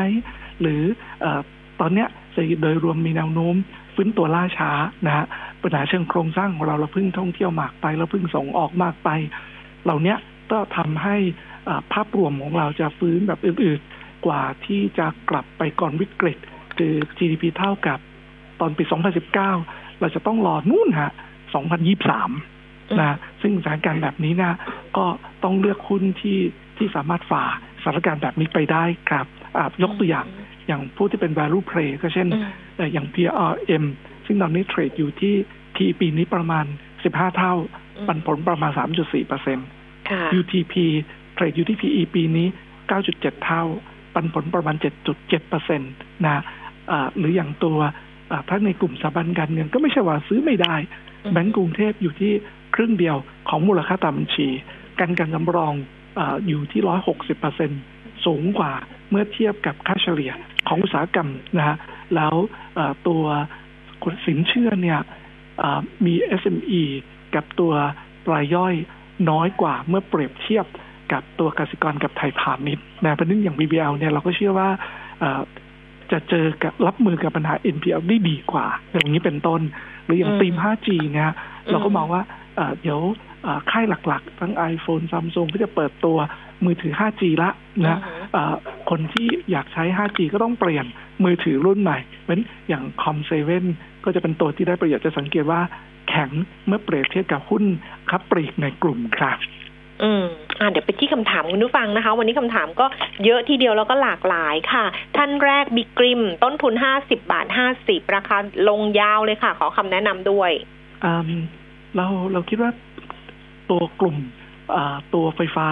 [0.62, 0.82] หรือ
[1.22, 1.42] เอ่อ
[1.80, 3.56] ตอนเนี้ยเศรษฐกิจโดยรวมมีแนวโน้ม
[3.96, 4.72] ฟื้นตัวล่าช้า
[5.06, 5.26] นะฮะ
[5.62, 9.10] ปัญหาเชิงโครงสร้างของเราเราเพิ่งท่องเที่ยวมากไปเราเพิ่งส่งออกมากไป
[9.84, 10.18] เหล่าเนี้ย
[10.52, 11.16] ก็ทำให้
[11.68, 16.38] อ่าภาพรวมของเราจะฟื้นแบบอื่นๆ กว่าที่จะกลับไปก่อนวิกฤต
[16.78, 18.00] คือ GDP เท่ากับ
[18.60, 18.84] ตอนปี
[19.22, 19.34] 2019
[20.00, 21.12] เราจะต้องรอนู่นฮะ
[21.86, 24.58] 2023 นะ ซึ่งสถานการณ์แบบนี้นะ
[24.98, 25.06] ก็
[25.44, 26.40] ต้องเลือกหุ้นที่
[26.78, 27.44] ที่สามารถฝ่า
[27.82, 29.26] สถานการณ์แบบนี้ไปได้ครับ
[29.58, 30.28] อ่ายกตัวอย่าง
[30.68, 32.44] อย่างผู้ที่เป็น value play ก็เช่นอืม
[32.76, 33.84] เอ่ออย่าง PRM
[34.26, 35.34] ซึ่งตอนนี้เทรดอยู่ที่
[35.76, 36.66] P ปีนี้ประมาณ
[37.02, 37.56] 15 เท่า
[37.98, 39.68] อืมปันผลประมาณ 3.4เปอร์เซ็นต์
[40.10, 40.74] ค่ะ UTP
[41.36, 42.48] เทรดอยู่ที่ PE ปีนี้
[42.96, 43.64] 9.7 เท่า
[44.14, 44.76] ปันผลประมาณ
[45.08, 45.92] 7.7เปอร์เซ็นต์
[46.26, 46.42] นะ
[46.92, 47.78] อ่าหรืออย่างตัว
[48.32, 50.76] อ่าถ้าในกลุ่มสถาบันการเงินก็ไม่ใช่ว่าซื้อไม่ได้
[51.24, 52.32] อืมแบงก์กรุงเทพอยู่ที่
[52.76, 53.18] ครึ่งเดียว
[53.50, 54.48] ของมูลค่าตามบัญชี
[55.00, 55.74] การการสำรอง
[56.20, 56.82] อาอยู่ที่
[57.12, 57.72] 160เปอร์เซ็น
[58.26, 58.74] สูงกว่า
[59.10, 60.32] เมื่อเทียบกับค่าเฉลี่ย
[60.68, 61.78] ของอุตสาหกรรมนะฮะ
[62.16, 62.34] แล้ว
[62.78, 63.24] อ่าตัว
[64.28, 65.00] สินเชื่อเนี่ย
[65.62, 66.84] อ่ามี SME
[67.36, 67.74] กับตัว
[68.32, 68.76] รายย่อย
[69.30, 70.66] น้อยกว่าเมื่อเปรียบเทียบ
[71.14, 74.70] กับตัวกสิกรกับไทยพาณิชย์นะเพราะฉะนั้นอย่าง BBL เนี่ยเราก็เชื่อว่า
[75.24, 75.42] อ่า
[76.12, 79.62] จะเจอกับรับมือกับปัญหา NPL ได้ดีกว่า อย่างนี้เป็นต้น
[80.06, 81.32] หรืออย่างอืมตีม 5G เนี่ย
[81.66, 82.22] อืมเราก็มองว่า
[82.56, 83.00] เอ่อเดี๋ยว
[83.44, 86.18] เอ่อค่ายหลักๆ ทั้ง iPhone Samsung ก็จะเปิดตัว
[86.66, 87.50] มือถือ 5G ละ
[87.88, 88.56] นะอือฮึเอ่อ
[88.90, 90.86] คนที่อยากใช้ 5G ก็ต้องเปลี่ยน
[91.24, 93.32] มือถือรุ่นใหม่เพราะฉะนั้นอย่าง Com7
[94.04, 95.62] ก็จะเป็นตัวที่ได้ประโยชน์จะสังเกตว่า
[96.10, 96.30] แข็ง
[96.68, 97.64] เมื่อเปรียบเทียบกับหุ้น
[98.10, 99.38] คับปลีกในกลุ่มครับ
[100.04, 100.24] อืม
[100.60, 102.86] อ่าเดี๋ยวไปที่คำถามคุณผู้ฟังนะคะ วันนี้คำถามก็
[103.26, 104.86] เยอะทีเดียวแล้วก็หลากหลายค่ะ
[105.18, 108.38] ท่านแรกบิ๊กกริม ต้นทุนห้าสิบบาทห้าสิบราคา
[108.70, 110.52] ลงยาวเลยค่ะ ขอคำแนะนำด้วย
[111.04, 111.44] อืม
[111.96, 112.72] เราเราคิดว่า
[113.70, 114.18] ตัวกลุ่ม
[114.76, 115.68] อ่าตัวไฟฟ้า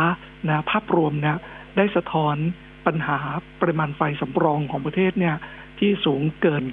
[0.49, 1.39] นะภาพรวมนะ
[1.77, 2.35] ได้สะท้อน
[2.87, 3.19] ปัญหา
[3.61, 5.35] ปริมาณไฟสำรองของประเทศเนี่ย
[5.79, 6.63] ที่สูงเกิน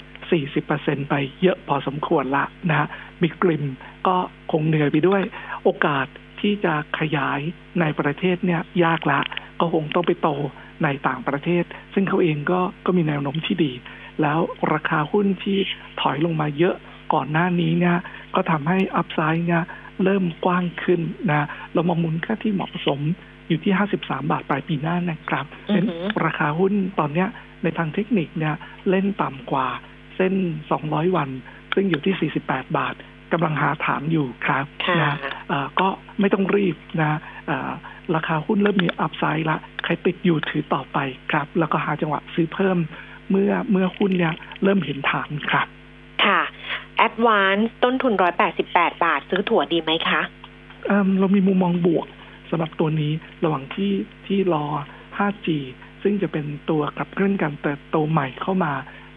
[0.51, 2.87] 40%ไปเยอะพอสมควรละนะฮะ
[3.23, 3.65] มีกลิ่ม
[4.07, 4.17] ก็
[4.53, 5.23] คงเหนื่อยไปด้วย
[5.65, 6.07] โอกาส
[6.45, 7.41] ที่จะขยาย
[7.81, 9.21] ในประเทศเนี่ยยากละ
[9.61, 10.29] ก็คงต้องไปโต
[10.85, 11.65] ในต่างประเทศ
[11.95, 13.73] ซึ่งเขาเองก็ก็มีแนวโน้มที่ดี
[14.23, 14.39] แล้ว
[14.73, 15.59] ราคาหุ้นที่
[16.01, 16.75] ถอยลงมาเยอะ
[17.15, 17.97] ก่อนหน้านี้เนี่ย
[18.35, 19.65] ก็ทำให้อัพไซด์เนี่ย
[20.05, 23.01] เริ่มกว้างขึ้นนะเรามองมูลค่าที่เหมาะสม
[23.49, 23.73] อยู่ที่
[24.03, 27.29] 53 บาทปลายปีหน้านะครับอือหือเพราะฉะนั้นราคาหุ้นตอนเนี้ย
[27.63, 28.55] ในทางเทคนิคเนี่ย
[28.91, 29.69] เล่นต่ำกว่า
[30.17, 30.35] เส้น
[30.75, 31.29] 200 วัน
[31.75, 32.95] ซึ่งอยู่ที่ 48 บาท
[33.33, 35.34] กำลังหาฐานอยู่ครับค่ะนะเอ่อ
[35.81, 35.89] ก็
[36.21, 37.71] ไม่ต้องรีบนะเอ่อ
[38.15, 40.99] ราคาหุ้นเริ่มมีอัพไซด์ละ ใครติดอยู่ถือต่อไป
[41.31, 42.79] ครับ แล้วก็หาจังหวะซื้อเพิ่ม
[43.31, 45.67] เมื่อเมื่อหุ้นเนี่ยเริ่มเห็นฐานครับ
[46.25, 46.41] ค่ะ
[47.07, 50.23] Advance ต้นทุนร้อยแปดสิบแปดบาท ซื้อถั่วดีไหมคะ
[50.87, 52.07] เอิ่มเรามีมุมมองบวก
[52.51, 53.13] สำหรับตัวนี้
[53.45, 53.93] ระหว่างที่
[54.27, 54.65] ที่รอ
[55.19, 55.49] 5G
[56.03, 58.73] ซึ่งจะเป็นตัวขับเคลื่อนการเติบโตใหม่เข้ามา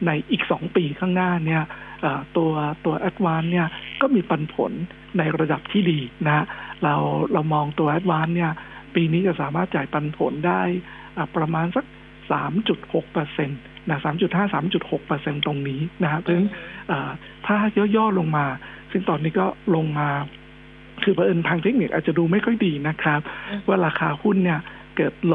[0.06, 1.64] ในอีก 2 ปีข้างหน้าเนี่ย
[2.02, 2.52] เอ่อตัว
[2.86, 3.68] ตัว a d v a n c e เนี่ย
[4.02, 4.72] ก็มีปันผล
[5.18, 6.46] ในระดับที่ดีนะ
[6.84, 6.96] เรา
[7.34, 8.52] เรามองตัว a d v a n c e เนี่ย
[8.96, 10.62] ปีนี้จะสามารถจ่ายปันผลได้
[11.36, 11.86] ประมาณสัก
[12.50, 16.50] 3.6เปอร์เซ็นต์นะ3.5 3.6เปอร์เซ็นต์ตรงนี้นะฮะเพราะฉะนั้น
[17.46, 17.56] ถ้า
[17.96, 18.46] ย่อๆลงมา
[18.92, 19.46] ซึ่งตอนนี้ก็
[19.76, 20.10] ลงมา
[21.04, 23.20] คือเผอิญทางเทคนิคอาจจะดูไม่ค่อยดีนะครับ
[23.68, 24.60] ว่าราคาหุ้นเนี่ย
[24.98, 25.34] เกิดโล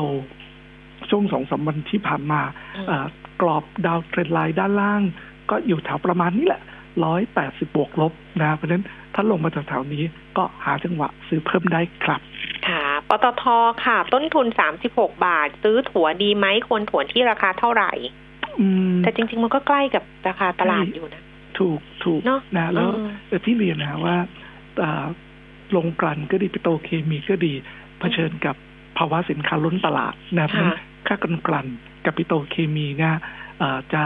[1.11, 2.41] ช่วงสองสามวันที่ผ่านมา
[3.41, 5.03] กรอบดาวเทรนไลน์ด้านล่าง
[5.51, 6.63] ก็อยู่แถวประมาณนี้แหละ
[7.05, 8.13] ร้อยแปดสิบบวกลบ
[8.43, 8.85] นะเพราะฉะนั้น
[9.15, 10.03] ถ้าลงมาจากแถวนี้
[10.37, 12.21] ก็หาจังหวะซื้อเพิ่มได้ครับ
[12.69, 13.45] ค่ะ ปตท
[13.85, 17.93] ค่ะ ต้นทุนสามสิบหกบาท ซื้อถั่วดีไหมควรถั่วที่ราคาเท่าไหร่
[18.61, 21.23] อืมแต่จริง ๆ มันก็ใกล้กับราคาตลาดอยู่นะ
[21.59, 24.17] ถูกถูกเนอะนะแล้วอืมเอ่อที่เรียนนะว่า
[24.83, 25.07] อ่า
[25.77, 27.53] ลงกลั่นก็ดีปิโตรเคมีก็ดี
[28.01, 28.57] เผชิญกับ
[28.99, 31.67] ภาวะสินค้าล้นตลาดนะเพราะฉะนั้นค่ากันกลั่น
[32.05, 33.17] กับปิโตรเคมีเนี่ย
[33.59, 34.05] เอ่อจะ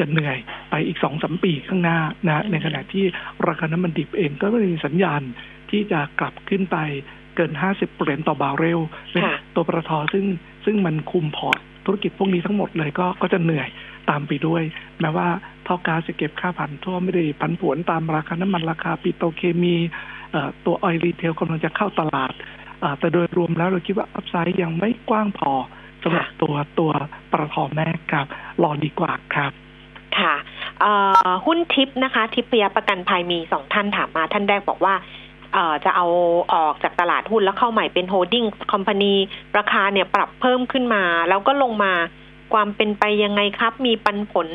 [0.00, 0.38] จะเหนื่อย
[0.70, 3.04] ไปอีกสองสมปีข้างหน้านะในขณะที่
[3.46, 5.22] ราคาน้ำมันดิบเองก็ไม่มีสัญญาณ
[5.70, 6.76] ที่จะกลับขึ้นไป
[7.36, 8.80] เกิน 50เหรียญต่อบาร์เรล
[9.10, 10.24] เป็นค่ะตัวปตทซึ่ง
[10.64, 13.68] ซึ่งมันคุมพอร์ตธุรกิจพวกนี้ทั้งหมดเลยก็ก็จะเหนื่อย
[14.10, 14.62] ตามไปด้วย
[15.00, 15.28] แม้ว่า
[15.66, 19.76] ท่อก๊าซจะเก็บค่าผ่านท่อไม่ได้ผันผวนตามราคาน้ำมันราคาปิโตรเคมี
[20.32, 22.32] เอ่อตัว Oil Retail กำลังจะเข้าตลาด
[22.82, 25.52] อ่าแต่โดยรวมแล้วเราคิดว่า upside ยังไม่กว้างพอ
[26.02, 26.92] สำหรับตัวตัว
[27.30, 28.26] ปตทแม่ครับ
[28.62, 29.52] รอดีกว่าครับ
[30.20, 30.34] ค่ะ
[31.46, 34.94] หุ้นทิพนะคะ ทิพยประกันภัยมีสองท่านถามมา ท่านแรกบอกว่า
[35.84, 36.06] จะเอา
[36.52, 39.14] ออกจากตลาดหุ้นแล้วเข้าใหม่เป็นโฮดดิ้งคอมพานี
[39.58, 41.92] ราคาเนี่ยปรับเพิ่มขึ้นมา แล้วก็ลงมา
[42.52, 44.48] ความเป็นไปยังไงครับ มีปันผล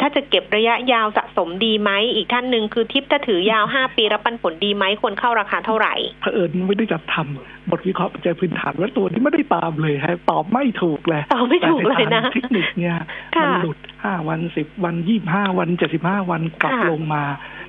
[0.00, 12.96] ถ้าจะเก็บระยะยาวสะสมดีไหมอีกท่านหนึ่งคือทิปถ้าถือยาวห้าปีรับปันผลดีไหมควรเข้าราคาเท่าไหร่เผอิญไม่ได้จัดทำบทวิเคราะห์ปัจจัยพื้นฐานว่าตัวนี้ไม่ได้ตามเลยฮะตอบไม่ถูกเลยตอบไม่ถูกเลยนะแต่ในทางเทคนิคเนี่ย
[13.36, 17.24] ค่ะมันหลุดห้าวันสิบวันยี่ห้าวันเจ็ดสิบห้าวันกลับค่ะลงมา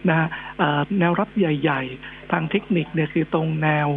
[0.09, 3.87] นะเอ่อแนวรับใหญ่ ๆ ทางเทคนิคเนี่ยคือตรงแนว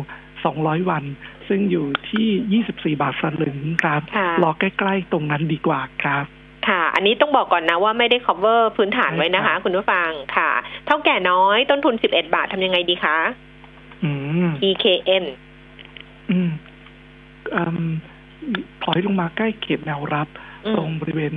[0.41, 1.05] 200 วัน
[1.49, 6.25] ซึ่งอยู่ที่ 24 บาทสลึงครับค่ะรอใกล้ ๆ ตรงนั้นดีกว่าครับ
[6.69, 10.51] ค่ะ อันนี้ต้องบอกก่อนนะว่าไม่ได้ cover พื้นฐานไว้นะคะ คุณผู้ฟังค่ะ
[10.87, 13.19] เท่าแก่น้อยต้นทุน11บาททำยังไงดีคะ
[14.05, 14.11] อื
[14.47, 15.25] ม EKN
[16.31, 16.51] อืม
[17.55, 17.93] อืม
[18.83, 20.29] ถอยลงมาใกล้เขตแนวรับ
[20.65, 21.33] อืมตรงบริเวณ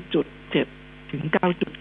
[0.00, 1.22] 9.7ถึง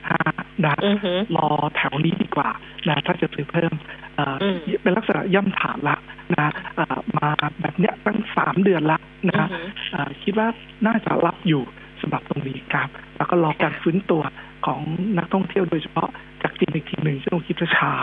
[0.03, 2.49] 9.5 นะอือฮึรอแถวนี้ดีกว่า
[2.87, 3.73] นะ ถ้าจะซื้อเพิ่ม
[4.15, 5.97] เอ่ออมเป็นลักษณะย่ำฐานละ
[6.37, 7.29] นะเอ่อมา
[7.61, 9.59] แบบเนี้ยตั้งสามเดือนละนะอืฮะอฮึ
[9.91, 10.47] เอ่อคิดว่า
[10.87, 11.63] น่าจะรับอยู่
[12.01, 14.23] สำหรับตรงนี้ครับ แล้วก็รอการฟื้นตัว
[14.65, 14.81] ของ
[15.17, 16.09] นักท่องเที่ยวโดยเฉพาะ
[16.41, 17.93] จากจีนอีกทีหนึ่งซึ่งเราคิดว่าช้า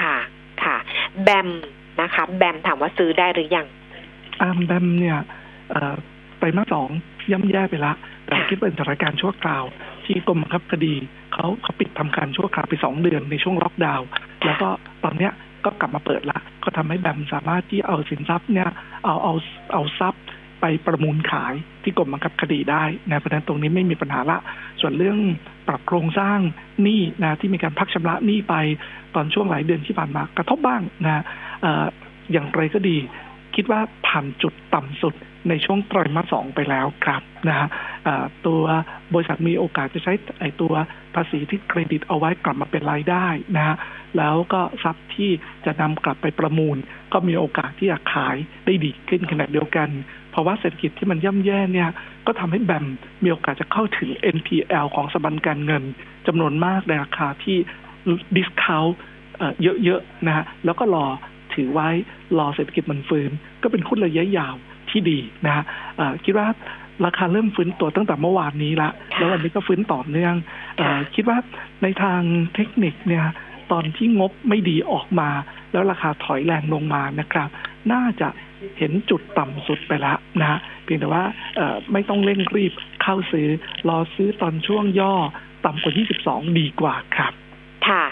[0.00, 0.16] ค่ะ
[0.64, 0.76] ค่ะ
[1.22, 1.48] แบม
[2.00, 3.66] นะคะแบมถามว่าซื้อได้หรือยัง
[4.40, 5.18] อาร์มแบมเนี่ย
[5.70, 5.94] เอ่อ
[6.38, 6.88] ไตรมาสสอง
[7.30, 7.92] ย่ำแย่ไปละ
[8.26, 9.64] แต่คิดเป็นสถานการณ์ชั่วคราว
[10.04, 10.94] ที่กรมบังคับคดี
[11.32, 14.06] เขาเขาปิดทำการชั่วคราวไปสองเดือนในช่วงล็อกดาวน์
[14.46, 14.68] แล้วก็
[15.04, 15.32] ตอนเนี้ย
[15.64, 18.70] ก็กลับมาเปิดละ ก็ทำให้แบมสามารถที่เอาสินทรัพย์เนี่ย
[19.04, 19.34] เอาเอา
[19.72, 20.24] เอาทรัพย์
[20.60, 24.38] ไปประมูลขายที่กรมบังคับคดีได้นะเพราะนั้นตรงนี้ไม่มีปัญหาละ
[24.80, 25.18] ส่วนเรื่อง
[25.68, 26.38] ปรับโครงสร้าง
[26.82, 28.54] หนี้นะที่มีการพักชำระหนี้ไป
[29.14, 31.22] ตอนช่วงหลายเดือนที่ผ่านมากระทบบ้างนะ
[31.64, 31.66] อ
[32.32, 32.96] อย่างไรก็ดี
[33.54, 35.14] คิดว่าผ่านจุดต่ำสุด
[35.48, 37.68] ในช่วงไตรมาสสองไปแล้วครับนะฮะ
[38.46, 38.62] ตัว
[39.14, 40.72] บริษัทมีโอกาสจะใช้ไอตัว
[41.14, 43.76] ภาษีที่เครดิตเอาไว้กลับมาเป็นรายได้นะฮะ
[44.18, 45.30] แล้วก็ทรัพย์ที่
[45.66, 46.76] จะนำกลับไปประมูล
[47.12, 48.36] ก็มีโอกาสที่จะขาย
[48.66, 49.88] ได้ดีขึ้นขนาดเดียวกัน
[50.30, 51.90] เพราะว่าเศรษฐกิจที่มันย่ำแย่เนี่ย
[52.26, 52.86] ก็ทำให้แบม
[53.24, 55.82] มีโอกาสจะเข้าถึง NPL ของสถาบันการเงิน
[56.26, 57.56] จำนวนมากในราคาที่
[58.36, 58.84] discount
[59.62, 61.06] เยอะๆนะฮะแล้วก็รอ
[61.54, 61.88] ถือไว้
[62.38, 63.30] รอเศรษฐกิจมันฟื้น
[63.62, 64.54] ก็เป็นหุ้นระยะยาว
[64.90, 65.64] ที่ดีนะฮะ
[66.24, 66.46] คิดว่า
[67.06, 70.34] ราคาเริ่มฟื้นตัวตั้งแต่เมื่อวานนี้ละ แล้ววันนี้ก็ฟื้นต่อเนื่อง
[70.80, 70.82] อ
[71.14, 71.38] คิดว่า
[71.82, 72.20] ในทาง
[72.54, 73.24] เทคนิคเนี่ย
[73.72, 75.30] ตอนที่งบไม่ดีออกมา
[75.72, 77.48] แล้วราคาถอยแรงลงมานะครับ
[77.92, 78.28] น่าจะ
[78.78, 81.24] เห็นจุดต่ำสุดไปแล้วนะฮะเพียงแต่ว่า
[81.56, 83.48] เอ่อไม่ต้องเร่งรีบเข้าซื้อ
[83.88, 85.14] รอซื้อตอนช่วงย่อ
[85.64, 85.92] ต่ำกว่า
[86.26, 87.32] 22 ดีกว่าครับ
[87.88, 88.04] ค่ะ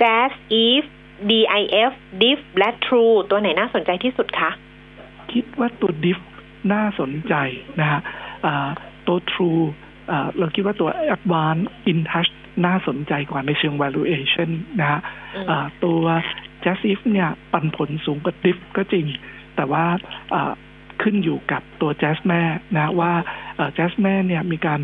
[0.00, 0.88] Jazz Eve
[1.30, 4.50] DIF Diff และ True ตัวไหนน่าสนใจที่สุดคะ
[5.32, 6.18] คิดว่าตัวดิฟ
[6.72, 7.34] น่าสนใจ
[7.80, 8.00] นะฮะ
[8.46, 8.68] อ่า
[9.06, 9.64] ตัว True
[10.10, 12.32] อ่าเราคิดว่าตัว Advanced InTouch
[12.66, 14.50] น่าสนใจกว่าในเชิง valuation
[14.80, 15.00] นะฮะ
[15.34, 16.02] อืมอ่าตัว
[16.64, 19.06] j a z z i f เนี่ย ปันผลสูงกว่าดิฟก็จริง
[19.56, 19.84] แต่ว่า
[20.34, 20.52] อ่า
[21.02, 22.42] ขึ้นอยู่กับตัว Jazz แม่
[22.76, 23.12] นะว่า
[23.56, 24.80] เอ่อ Jazz แม่เนี่ยมีการ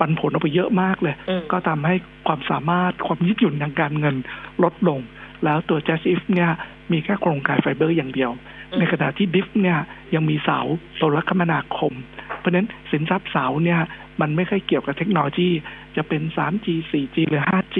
[0.00, 1.94] ปันผลออกไปเยอะมากเลยอืมก็ทำให้
[2.26, 4.16] ความสามารถความยืดหยุ่นทางการเงิน
[4.62, 5.00] ลดลง
[5.44, 6.50] แล้วตัว j a z z i f เนี่ย
[6.92, 8.30] มีแค่โครงข่ายไฟเบอร์อย่างเดียว
[8.72, 9.78] อืมในขณะที่ดิฟเนี่ย
[10.14, 10.58] ยังมีเสา
[10.96, 11.92] โทรคมนาคม
[12.38, 13.80] เพราะฉะนั้นสินทรัพย์เสาเนี่ย
[14.20, 15.50] มันไม่ค่อยเกี่ยวกับเทคโนโลยี
[15.96, 17.76] จะเป็น 3G 4G หรือ 5G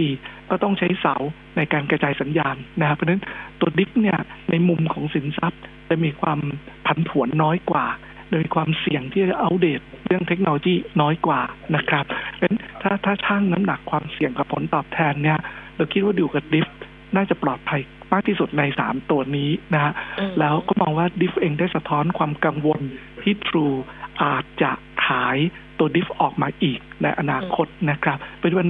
[0.51, 1.15] ก็ต้องใช้เสา
[1.57, 3.23] ในการกระจายสัญญาณนะครับเพราะฉะนั้น
[3.61, 4.19] ตัวดิฟเนี่ย
[4.51, 6.41] ในมุมของสินทรัพย์จะมีความ
[6.87, 7.87] ผันผวนน้อยกว่า
[8.33, 11.41] โดยความเสี่ยงที่จะอัปเดตเรื่องเทคโนโลยีน้อยกว่า
[11.77, 12.05] นะครับ
[12.37, 15.39] เพราะฉะนั้นถ้าถ้าช่างน้ำหนักความเสี่ยงกับผลตอบแทนเนี่ย
[15.77, 16.69] เราคิดว่าดูกับดิฟ
[17.17, 17.81] น่าจะปลอดภัย
[18.13, 22.81] มากที่สุดในสามตัวนี้นะฮะอืมแล้วก็มองว่าดิฟเองได้สะท้อนความกังวล
[23.23, 23.77] ที่ True
[24.23, 24.71] อาจจะ
[25.07, 25.39] ขาย
[25.79, 28.69] ตัวดิฟออกมาอีกในอนาคตนะครับเป็นวัน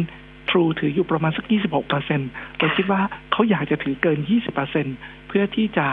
[0.51, 3.01] ทรูถืออยู่ประมาณสัก 26เปอร์เซ็นต์เราคิดว่า
[3.33, 4.87] เขาอยากจะถือเกิน 20เปอร์เซ็น
[5.29, 5.87] เพื่อที่จะ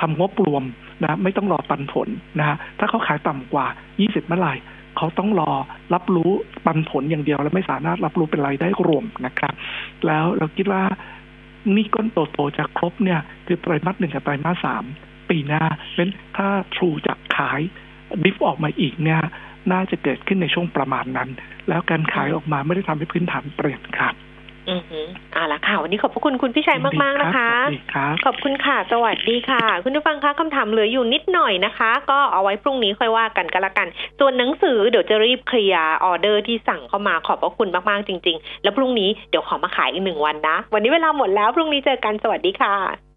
[0.00, 0.62] ทำงบรวม
[1.04, 2.08] นะไม่ต้องรอปันผล
[2.38, 3.66] นะฮะถ้าเขาขายต่ำกว่า
[3.96, 4.54] 20 เมื่อไหร่
[4.96, 5.52] เขาต้องรอ
[5.94, 6.30] รับรู้
[6.66, 9.54] ปันผลอย่างเดียว และไม่สามารถรับรู้เป็นรายได้รวมนะครับ
[10.06, 10.82] แล้วเราคิดว่า
[11.74, 14.84] นี่ก้นโตๆจะครบเนี่ยคือไตรมาสหนึ่งกับไตรมาสสาม
[15.30, 17.60] ปีหน้าเพราะถ้าทรูจะขาย
[18.24, 19.20] ดิฟออกมาอีกเนี่ย
[19.72, 21.28] น่าจะเกิดขึ้นในช่วงประมาณนั้น
[21.68, 24.14] แล้วการขายออกมาไม่ได้ทำให้พื้นฐานเปลี่ยนครับ
[24.70, 25.06] อือหือ
[25.36, 27.50] อ่าละค่ะ วันนี้ขอบพระคุณคุณพี่ชัยมากๆนะคะ
[28.24, 43.09] ขอบคุณค่ะ สวัสดีค่ะ คุณผู้ฟังคะคำถามเหลืออยู่นิดหน่อยนะคะ ก็เอาไว้พรุ่งนี้ค่อยว่ากันก็แล้วกัน ส่วนหนังสือเดี๋ยวจะรีบเคลียร์ออเดอร์ที่สั่งเข้ามาขอบพระคุณมากๆจริง ๆ แล้วพรุ่งนี้เดี๋ยวขอมาขายอีกหนึ่งวันนะ วันนี้เวลาหมดแล้วพรุ่งนี้เจอกันสวัสดีค่ะ